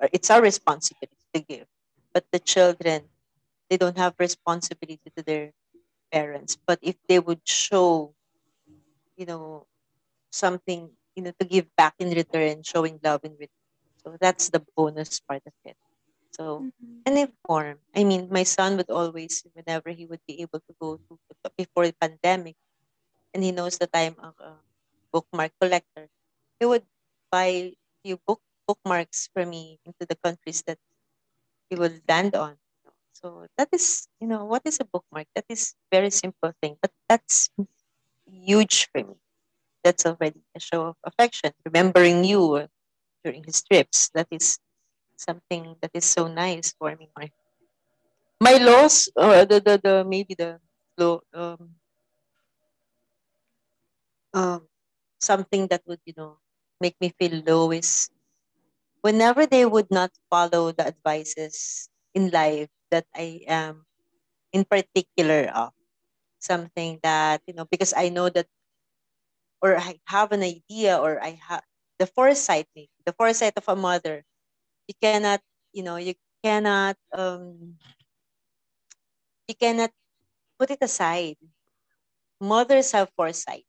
or 0.00 0.08
it's 0.12 0.30
our 0.30 0.42
responsibility 0.42 1.16
to 1.34 1.40
give, 1.40 1.66
but 2.14 2.24
the 2.32 2.40
children 2.40 3.10
they 3.70 3.76
don't 3.78 3.98
have 3.98 4.14
responsibility 4.18 5.10
to 5.16 5.22
their 5.24 5.52
parents. 6.12 6.58
But 6.66 6.78
if 6.82 6.96
they 7.08 7.18
would 7.20 7.42
show, 7.46 8.14
you 9.16 9.26
know, 9.26 9.66
something, 10.32 10.90
you 11.16 11.22
know, 11.22 11.32
to 11.40 11.46
give 11.46 11.66
back 11.76 11.94
in 11.98 12.10
return, 12.10 12.62
showing 12.64 13.00
love 13.04 13.22
in 13.24 13.32
return, 13.32 13.62
so 14.04 14.16
that's 14.20 14.50
the 14.50 14.64
bonus 14.76 15.20
part 15.20 15.42
of 15.46 15.52
it. 15.64 15.76
So 16.32 16.66
Mhm. 16.80 17.02
any 17.06 17.26
form. 17.46 17.78
I 17.94 18.04
mean, 18.04 18.28
my 18.30 18.44
son 18.44 18.76
would 18.76 18.90
always, 18.90 19.44
whenever 19.54 19.90
he 19.90 20.06
would 20.06 20.22
be 20.26 20.40
able 20.42 20.60
to 20.60 20.74
go 20.80 20.98
to 21.08 21.18
before 21.56 21.86
the 21.86 21.94
pandemic 22.00 22.56
and 23.34 23.44
he 23.44 23.52
knows 23.52 23.78
that 23.78 23.90
I'm 23.94 24.16
a, 24.20 24.34
a 24.42 24.52
bookmark 25.12 25.52
collector. 25.60 26.08
he 26.60 26.66
would 26.66 26.86
buy 27.30 27.74
few 28.04 28.18
book 28.26 28.42
bookmarks 28.66 29.28
for 29.32 29.46
me 29.46 29.80
into 29.86 30.06
the 30.06 30.16
countries 30.16 30.62
that 30.66 30.78
he 31.70 31.76
will 31.76 31.94
land 32.08 32.34
on. 32.34 32.56
So 33.12 33.46
that 33.58 33.68
is, 33.72 34.08
you 34.20 34.26
know, 34.28 34.44
what 34.44 34.62
is 34.64 34.78
a 34.80 34.84
bookmark? 34.86 35.26
That 35.34 35.46
is 35.48 35.74
very 35.92 36.10
simple 36.10 36.52
thing, 36.62 36.78
but 36.82 36.92
that's 37.08 37.50
huge 38.26 38.88
for 38.92 39.04
me. 39.04 39.16
That's 39.84 40.06
already 40.06 40.42
a 40.56 40.60
show 40.60 40.86
of 40.88 40.96
affection. 41.04 41.52
Remembering 41.66 42.24
you 42.24 42.68
during 43.24 43.44
his 43.44 43.62
trips, 43.62 44.10
that 44.14 44.28
is 44.30 44.58
something 45.16 45.76
that 45.82 45.92
is 45.94 46.04
so 46.06 46.28
nice 46.28 46.74
for 46.78 46.94
me. 46.96 47.10
My, 47.16 47.30
my 48.40 48.56
loss, 48.58 49.06
the, 49.16 49.60
the, 49.64 49.80
the 49.82 50.04
maybe 50.04 50.34
the 50.34 50.60
low, 50.96 51.22
um, 51.34 51.74
um, 54.34 54.68
something 55.20 55.66
that 55.68 55.82
would, 55.86 56.00
you 56.04 56.14
know, 56.16 56.38
make 56.80 56.96
me 57.00 57.12
feel 57.18 57.42
low 57.46 57.70
is 57.72 58.10
whenever 59.02 59.46
they 59.46 59.64
would 59.66 59.90
not 59.90 60.10
follow 60.30 60.72
the 60.72 60.86
advices 60.86 61.88
in 62.14 62.30
life 62.30 62.68
that 62.90 63.06
I 63.14 63.42
am 63.48 63.86
in 64.52 64.64
particular 64.64 65.50
of. 65.54 65.72
Something 66.40 67.00
that 67.02 67.42
you 67.46 67.54
know 67.54 67.66
because 67.70 67.94
I 67.96 68.10
know 68.10 68.28
that 68.30 68.46
or 69.62 69.76
I 69.78 69.98
have 70.06 70.32
an 70.32 70.42
idea 70.42 70.98
or 70.98 71.22
I 71.22 71.38
have 71.48 71.62
the 71.98 72.06
foresight 72.06 72.66
the 72.74 73.12
foresight 73.16 73.54
of 73.56 73.64
a 73.68 73.76
mother 73.76 74.24
you 74.88 74.94
cannot 75.00 75.40
you 75.72 75.82
know 75.82 75.96
you 75.96 76.14
cannot 76.42 76.96
um 77.12 77.76
you 79.48 79.54
cannot 79.54 79.90
put 80.58 80.70
it 80.70 80.78
aside. 80.82 81.36
Mothers 82.40 82.90
have 82.90 83.12
foresight 83.14 83.64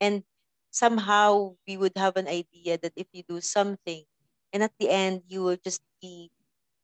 and 0.00 0.24
somehow 0.70 1.56
we 1.66 1.76
would 1.76 1.96
have 1.96 2.16
an 2.16 2.28
idea 2.28 2.78
that 2.78 2.92
if 2.96 3.06
you 3.12 3.22
do 3.28 3.40
something 3.40 4.04
and 4.52 4.62
at 4.62 4.72
the 4.78 4.88
end 4.90 5.22
you 5.28 5.42
will 5.42 5.56
just 5.62 5.82
be 6.02 6.30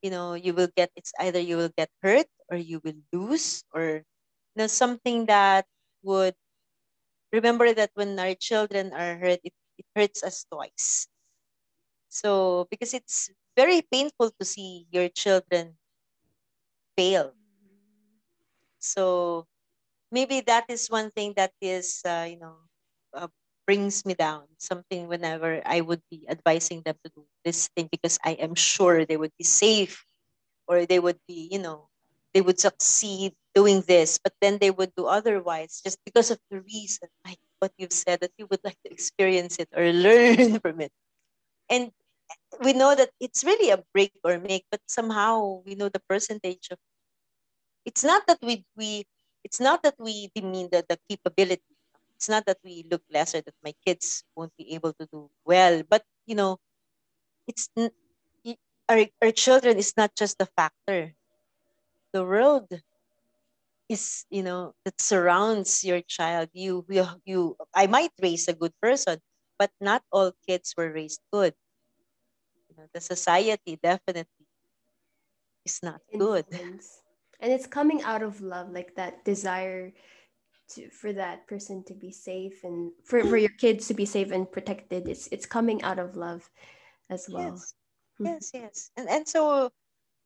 you 0.03 0.11
know 0.11 0.35
you 0.35 0.55
will 0.55 0.71
get 0.77 0.91
it's 0.97 1.13
either 1.21 1.41
you 1.41 1.57
will 1.57 1.73
get 1.77 1.91
hurt 2.03 2.27
or 2.51 2.57
you 2.59 2.81
will 2.85 2.99
lose 3.13 3.65
or 3.75 4.05
you 4.55 4.59
know 4.59 4.67
something 4.69 5.27
that 5.27 5.67
would 6.03 6.35
remember 7.33 7.75
that 7.75 7.91
when 7.95 8.19
our 8.19 8.35
children 8.35 8.93
are 8.95 9.19
hurt 9.19 9.41
it, 9.45 9.53
it 9.79 9.87
hurts 9.95 10.23
us 10.23 10.47
twice. 10.51 11.09
So 12.09 12.67
because 12.71 12.95
it's 12.95 13.31
very 13.57 13.83
painful 13.83 14.31
to 14.31 14.45
see 14.47 14.87
your 14.91 15.09
children 15.11 15.77
fail. 16.97 17.35
So 18.79 19.47
maybe 20.11 20.41
that 20.43 20.67
is 20.71 20.91
one 20.91 21.11
thing 21.11 21.35
that 21.37 21.55
is 21.61 22.03
uh, 22.07 22.27
you 22.31 22.39
know 22.39 22.57
uh, 23.15 23.29
brings 23.67 24.05
me 24.05 24.15
down. 24.15 24.45
Something 24.59 25.09
whenever 25.09 25.63
I 25.65 25.81
would 25.81 26.03
be 26.11 26.27
advising 26.29 26.83
them 26.83 26.97
to 27.05 27.11
do 27.15 27.25
this 27.45 27.69
thing 27.77 27.89
because 27.91 28.19
I 28.25 28.33
am 28.33 28.55
sure 28.55 29.05
they 29.05 29.17
would 29.17 29.33
be 29.39 29.45
safe 29.45 30.05
or 30.67 30.87
they 30.87 30.99
would 30.99 31.19
be, 31.29 31.49
you 31.51 31.59
know, 31.59 31.89
they 32.33 32.41
would 32.41 32.59
succeed 32.59 33.33
doing 33.55 33.83
this, 33.87 34.19
but 34.19 34.35
then 34.41 34.59
they 34.59 34.71
would 34.71 34.93
do 34.97 35.07
otherwise 35.07 35.81
just 35.85 35.99
because 36.05 36.31
of 36.31 36.39
the 36.51 36.61
reason, 36.61 37.09
like 37.25 37.39
what 37.61 37.73
you've 37.79 37.93
said, 37.93 38.21
that 38.21 38.33
you 38.37 38.47
would 38.51 38.61
like 38.65 38.77
to 38.85 38.93
experience 38.93 39.57
it 39.59 39.69
or 39.77 39.93
learn 39.93 40.59
from 40.61 40.81
it. 40.81 40.93
And 41.71 41.93
we 42.63 42.73
know 42.73 42.95
that 42.95 43.11
it's 43.21 43.45
really 43.45 43.71
a 43.71 43.83
break 43.93 44.13
or 44.25 44.39
make, 44.39 44.65
but 44.71 44.81
somehow 44.87 45.63
we 45.65 45.75
know 45.75 45.89
the 45.89 46.03
percentage 46.09 46.69
of 46.71 46.79
it's 47.85 48.03
not 48.05 48.27
that 48.27 48.39
we 48.43 48.65
we 48.77 49.05
it's 49.45 49.61
not 49.61 49.83
that 49.83 49.95
we 49.99 50.31
demean 50.35 50.69
the, 50.73 50.85
the 50.89 50.99
capability 51.09 51.74
it's 52.25 52.33
not 52.33 52.47
that 52.47 52.57
we 52.65 52.89
look 52.91 53.03
lesser 53.13 53.43
that 53.45 53.55
my 53.63 53.75
kids 53.85 54.25
won't 54.35 54.57
be 54.57 54.73
able 54.75 54.95
to 54.95 55.05
do 55.13 55.29
well 55.45 55.83
but 55.85 56.03
you 56.25 56.35
know 56.35 56.57
it's 57.47 57.69
our, 58.89 59.07
our 59.23 59.33
children 59.33 59.77
is 59.79 59.95
not 59.97 60.15
just 60.17 60.41
a 60.41 60.47
factor. 60.47 61.15
The 62.13 62.25
world 62.25 62.69
is 63.89 64.25
you 64.31 64.43
know 64.43 64.73
that 64.85 65.01
surrounds 65.01 65.85
your 65.85 66.01
child. 66.01 66.49
You 66.53 66.85
you, 66.89 67.05
you 67.25 67.57
i 67.75 67.87
might 67.87 68.13
raise 68.23 68.49
a 68.49 68.57
good 68.57 68.73
person 68.81 69.21
but 69.59 69.71
not 69.81 70.03
all 70.11 70.33
kids 70.49 70.75
were 70.77 70.91
raised 70.91 71.21
good. 71.33 71.55
You 72.71 72.77
know 72.79 72.87
the 72.95 73.01
society 73.01 73.79
definitely 73.83 74.49
is 75.65 75.81
not 75.83 76.01
good. 76.17 76.47
And 77.41 77.53
it's 77.53 77.67
coming 77.67 78.01
out 78.03 78.23
of 78.23 78.41
love 78.41 78.71
like 78.71 78.95
that 78.97 79.25
desire 79.25 79.93
to 80.69 80.89
for 80.91 81.13
that 81.13 81.47
person 81.47 81.85
to 81.85 81.95
be 81.95 82.11
safe 82.11 82.65
and 82.65 82.93
for, 83.05 83.23
for 83.25 83.37
your 83.37 83.53
kids 83.59 83.89
to 83.89 83.95
be 83.95 84.07
safe 84.07 84.31
and 84.31 84.51
protected 84.51 85.09
it's 85.09 85.29
it's 85.29 85.47
coming 85.47 85.83
out 85.83 85.99
of 85.99 86.17
love 86.17 86.49
as 87.11 87.29
well 87.29 87.53
yes 87.53 87.75
mm-hmm. 88.21 88.27
yes, 88.27 88.51
yes. 88.55 88.91
and 88.97 89.09
and 89.09 89.29
so 89.29 89.71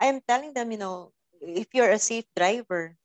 i'm 0.01 0.21
telling 0.29 0.53
them 0.55 0.71
you 0.71 0.79
know 0.79 1.13
if 1.41 1.67
you're 1.73 1.91
a 1.91 1.99
safe 1.99 2.27
driver 2.37 2.97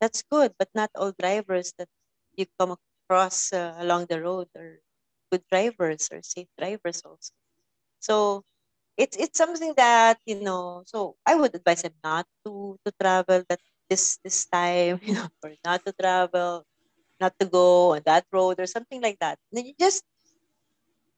that's 0.00 0.22
good 0.22 0.52
but 0.58 0.68
not 0.74 0.90
all 0.94 1.12
drivers 1.18 1.72
that 1.78 1.88
you 2.36 2.46
come 2.58 2.76
across 2.76 3.52
uh, 3.52 3.74
along 3.78 4.06
the 4.08 4.20
road 4.20 4.48
are 4.56 4.80
good 5.32 5.42
drivers 5.50 6.08
or 6.12 6.22
safe 6.22 6.48
drivers 6.58 7.02
also 7.04 7.32
so 8.00 8.44
it's 8.96 9.16
it's 9.16 9.36
something 9.36 9.74
that 9.76 10.18
you 10.24 10.40
know 10.40 10.82
so 10.86 11.16
i 11.26 11.34
would 11.34 11.54
advise 11.54 11.82
them 11.82 11.96
not 12.04 12.26
to 12.44 12.78
to 12.84 12.92
travel 13.00 13.42
that 13.48 13.60
this 13.90 14.18
this 14.24 14.46
time, 14.46 15.00
you 15.04 15.14
know, 15.14 15.28
not 15.64 15.84
to 15.86 15.92
travel, 15.94 16.64
not 17.20 17.34
to 17.40 17.46
go 17.46 17.94
on 17.94 18.02
that 18.06 18.26
road 18.32 18.60
or 18.60 18.66
something 18.66 19.02
like 19.02 19.18
that. 19.20 19.38
And 19.52 19.66
you 19.66 19.74
just 19.78 20.04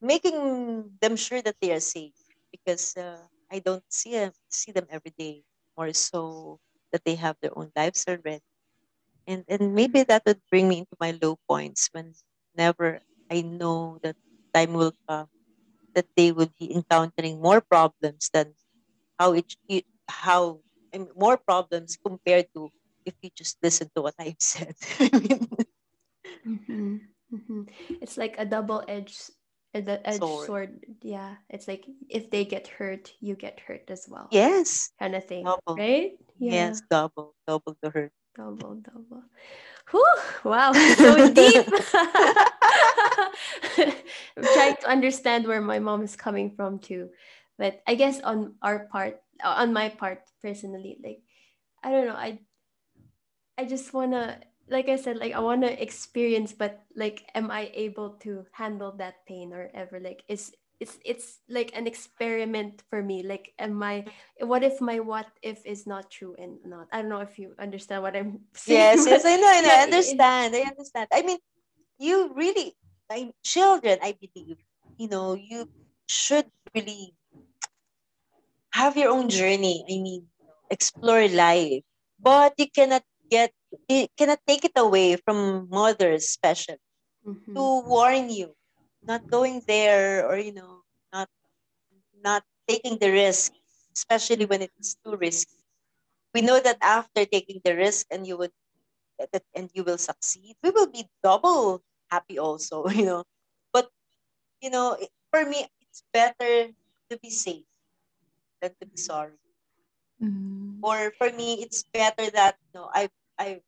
making 0.00 0.90
them 1.00 1.16
sure 1.16 1.42
that 1.42 1.56
they 1.60 1.72
are 1.72 1.80
safe 1.80 2.14
because 2.52 2.96
uh, 2.96 3.26
I 3.50 3.58
don't 3.60 3.84
see 3.88 4.12
them, 4.12 4.32
see 4.48 4.72
them 4.72 4.86
every 4.90 5.12
day. 5.16 5.44
More 5.76 5.92
so 5.94 6.58
that 6.90 7.04
they 7.04 7.14
have 7.14 7.36
their 7.40 7.56
own 7.56 7.70
lives 7.76 8.04
already, 8.08 8.42
and 9.26 9.44
and 9.48 9.74
maybe 9.74 10.04
that 10.04 10.22
would 10.26 10.42
bring 10.50 10.68
me 10.68 10.80
into 10.84 10.96
my 11.00 11.16
low 11.22 11.38
points 11.48 11.90
whenever 11.92 13.00
I 13.30 13.42
know 13.42 13.98
that 14.02 14.16
time 14.54 14.74
will 14.74 14.94
come 15.08 15.28
that 15.94 16.06
they 16.16 16.32
would 16.32 16.52
be 16.58 16.74
encountering 16.74 17.40
more 17.42 17.60
problems 17.60 18.30
than 18.32 18.54
how 19.18 19.32
it, 19.34 19.56
it 19.68 19.86
how 20.92 21.06
more 21.16 21.36
problems 21.36 21.96
compared 21.96 22.46
to 22.54 22.70
if 23.04 23.14
you 23.22 23.30
just 23.34 23.58
listen 23.62 23.90
to 23.94 24.02
what 24.02 24.14
I've 24.18 24.36
said. 24.38 24.74
mm-hmm. 26.44 26.96
Mm-hmm. 27.32 27.62
It's 28.00 28.16
like 28.16 28.36
a 28.38 28.44
double-edged 28.44 29.30
the 29.74 30.00
edge 30.08 30.18
sword. 30.18 30.46
sword. 30.46 30.84
Yeah, 31.02 31.36
it's 31.48 31.68
like 31.68 31.84
if 32.08 32.30
they 32.30 32.44
get 32.44 32.66
hurt, 32.68 33.12
you 33.20 33.34
get 33.34 33.60
hurt 33.60 33.84
as 33.88 34.06
well. 34.08 34.28
Yes, 34.30 34.90
kind 34.98 35.14
of 35.14 35.24
thing, 35.24 35.44
double. 35.44 35.76
right? 35.76 36.12
Yeah. 36.38 36.52
Yes, 36.52 36.82
double, 36.90 37.34
double 37.46 37.76
the 37.82 37.90
hurt. 37.90 38.12
Double, 38.36 38.76
double. 38.76 39.24
Whew, 39.90 40.04
wow, 40.44 40.72
so 40.72 41.30
deep. 41.32 41.66
I'm 44.36 44.44
trying 44.54 44.76
to 44.76 44.88
understand 44.88 45.46
where 45.46 45.60
my 45.60 45.78
mom 45.78 46.02
is 46.02 46.16
coming 46.16 46.52
from 46.54 46.78
too, 46.78 47.10
but 47.58 47.82
I 47.86 47.94
guess 47.94 48.20
on 48.20 48.54
our 48.62 48.86
part, 48.90 49.20
on 49.44 49.72
my 49.72 49.88
part 49.88 50.20
personally 50.42 50.98
like 51.02 51.22
i 51.82 51.90
don't 51.90 52.06
know 52.06 52.14
i 52.16 52.38
i 53.56 53.64
just 53.64 53.92
want 53.92 54.12
to 54.12 54.38
like 54.68 54.88
i 54.88 54.96
said 54.96 55.16
like 55.16 55.32
i 55.32 55.40
want 55.40 55.62
to 55.62 55.82
experience 55.82 56.52
but 56.52 56.84
like 56.94 57.24
am 57.34 57.50
i 57.50 57.70
able 57.74 58.10
to 58.20 58.44
handle 58.52 58.92
that 58.98 59.24
pain 59.26 59.52
or 59.52 59.70
ever? 59.74 60.00
Like 60.00 60.22
is 60.28 60.52
it's 60.78 60.98
it's 61.04 61.42
like 61.48 61.74
an 61.74 61.86
experiment 61.86 62.82
for 62.90 63.02
me. 63.02 63.22
Like 63.22 63.52
am 63.58 63.82
i 63.82 64.04
what 64.40 64.62
if 64.62 64.80
my 64.80 65.00
what 65.00 65.26
if 65.42 65.64
is 65.66 65.86
not 65.86 66.10
true 66.10 66.36
and 66.38 66.58
not? 66.64 66.86
I 66.92 67.02
don't 67.02 67.10
know 67.10 67.20
if 67.20 67.38
you 67.38 67.54
understand 67.58 68.02
what 68.02 68.14
i'm 68.14 68.46
saying 68.54 68.78
yes 68.78 69.06
yes 69.06 69.24
i 69.24 69.36
know 69.36 69.50
i 69.50 69.60
know 69.60 69.74
i 69.74 69.82
understand 69.82 70.54
i 70.54 70.62
understand. 70.62 71.08
I 71.12 71.22
mean 71.22 71.38
you 71.98 72.30
really 72.34 72.74
I, 73.10 73.32
children 73.42 73.98
i 74.02 74.14
believe 74.14 74.58
you 74.98 75.08
know 75.08 75.34
you 75.34 75.66
should 76.06 76.46
really 76.74 77.17
have 78.72 78.96
your 78.96 79.10
own 79.10 79.28
journey. 79.28 79.84
I 79.88 79.98
mean, 79.98 80.26
explore 80.70 81.28
life. 81.28 81.82
But 82.18 82.54
you 82.58 82.66
cannot 82.70 83.02
get, 83.30 83.52
you 83.88 84.08
cannot 84.16 84.40
take 84.46 84.64
it 84.64 84.76
away 84.76 85.16
from 85.16 85.68
mothers, 85.70 86.24
especially, 86.24 86.82
mm-hmm. 87.26 87.54
to 87.54 87.62
warn 87.86 88.30
you, 88.30 88.54
not 89.02 89.28
going 89.30 89.62
there 89.66 90.26
or, 90.26 90.36
you 90.36 90.52
know, 90.52 90.82
not, 91.12 91.28
not 92.22 92.42
taking 92.66 92.98
the 92.98 93.10
risk, 93.10 93.52
especially 93.94 94.46
when 94.46 94.62
it's 94.62 94.96
too 95.04 95.16
risky. 95.16 95.62
We 96.34 96.42
know 96.42 96.60
that 96.60 96.78
after 96.82 97.24
taking 97.24 97.60
the 97.64 97.76
risk 97.76 98.06
and 98.10 98.26
you 98.26 98.36
would, 98.36 98.52
and 99.54 99.70
you 99.74 99.84
will 99.84 99.98
succeed, 99.98 100.56
we 100.62 100.70
will 100.70 100.90
be 100.90 101.06
double 101.22 101.82
happy 102.10 102.38
also, 102.38 102.88
you 102.90 103.04
know. 103.04 103.24
But, 103.72 103.88
you 104.60 104.70
know, 104.70 104.98
for 105.30 105.44
me, 105.44 105.66
it's 105.82 106.02
better 106.12 106.74
to 107.10 107.18
be 107.22 107.30
safe 107.30 107.67
than 108.60 108.74
to 108.80 108.86
be 108.86 108.96
sorry. 108.96 109.38
Mm-hmm. 110.22 110.82
Or 110.82 111.12
for 111.18 111.30
me, 111.30 111.62
it's 111.62 111.84
better 111.92 112.30
that 112.30 112.56
you 112.62 112.80
know, 112.80 112.90
I 112.92 113.08
I 113.38 113.60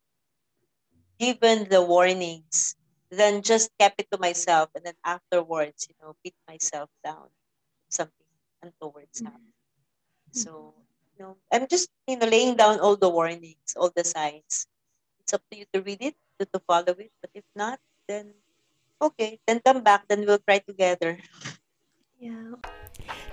given 1.19 1.69
the 1.69 1.81
warnings 1.81 2.75
then 3.11 3.43
just 3.43 3.69
kept 3.77 3.99
it 3.99 4.07
to 4.09 4.17
myself 4.17 4.71
and 4.73 4.87
then 4.87 4.95
afterwards, 5.03 5.85
you 5.91 5.95
know, 6.01 6.15
beat 6.23 6.35
myself 6.47 6.89
down. 7.03 7.27
Something 7.91 8.31
untowards 8.63 9.19
mm-hmm. 9.19 9.27
happened. 9.27 9.59
So, 10.31 10.73
you 11.19 11.25
know, 11.27 11.35
I'm 11.51 11.67
just, 11.67 11.91
you 12.07 12.15
know, 12.15 12.25
laying 12.25 12.55
down 12.55 12.79
all 12.79 12.95
the 12.95 13.11
warnings, 13.11 13.75
all 13.75 13.91
the 13.93 14.07
signs. 14.07 14.65
It's 15.19 15.33
up 15.35 15.43
to 15.51 15.59
you 15.59 15.65
to 15.73 15.83
read 15.83 16.01
it, 16.01 16.15
to, 16.39 16.47
to 16.47 16.59
follow 16.63 16.95
it. 16.95 17.11
But 17.19 17.31
if 17.35 17.43
not, 17.53 17.79
then 18.07 18.31
okay, 19.01 19.39
then 19.45 19.59
come 19.59 19.83
back, 19.83 20.07
then 20.07 20.25
we'll 20.25 20.39
try 20.39 20.59
together. 20.59 21.19
Yeah. 22.17 22.55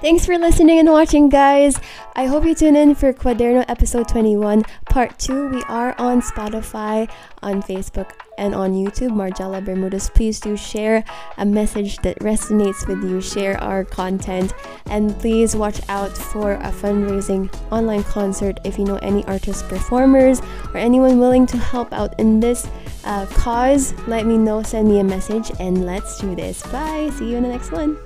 Thanks 0.01 0.25
for 0.25 0.39
listening 0.39 0.79
and 0.79 0.89
watching, 0.91 1.29
guys. 1.29 1.81
I 2.15 2.27
hope 2.27 2.45
you 2.45 2.55
tune 2.55 2.77
in 2.77 2.95
for 2.95 3.13
Quaderno 3.13 3.65
episode 3.67 4.07
21, 4.07 4.63
part 4.89 5.19
2. 5.19 5.49
We 5.49 5.63
are 5.69 5.95
on 5.99 6.23
Spotify, 6.23 7.11
on 7.43 7.63
Facebook, 7.63 8.13
and 8.39 8.55
on 8.55 8.75
YouTube. 8.75 9.11
Margella 9.11 9.65
Bermudez, 9.65 10.09
please 10.11 10.39
do 10.39 10.57
share 10.57 11.03
a 11.37 11.45
message 11.45 11.97
that 11.99 12.17
resonates 12.21 12.87
with 12.87 13.03
you. 13.03 13.21
Share 13.21 13.61
our 13.61 13.85
content, 13.85 14.53
and 14.87 15.19
please 15.19 15.57
watch 15.57 15.81
out 15.89 16.17
for 16.17 16.53
a 16.55 16.71
fundraising 16.71 17.53
online 17.73 18.05
concert 18.05 18.61
if 18.65 18.79
you 18.79 18.85
know 18.85 19.01
any 19.03 19.25
artists, 19.25 19.65
performers, 19.65 20.41
or 20.73 20.77
anyone 20.77 21.19
willing 21.19 21.45
to 21.47 21.57
help 21.57 21.93
out 21.93 22.19
in 22.21 22.39
this 22.39 22.69
uh, 23.05 23.27
cause. 23.27 23.95
Let 24.07 24.27
me 24.27 24.39
know, 24.39 24.63
send 24.63 24.89
me 24.89 25.01
a 25.01 25.05
message, 25.05 25.51
and 25.59 25.85
let's 25.85 26.21
do 26.21 26.37
this. 26.37 26.63
Bye. 26.69 27.11
See 27.19 27.31
you 27.31 27.37
in 27.37 27.43
the 27.43 27.49
next 27.49 27.73
one. 27.73 27.99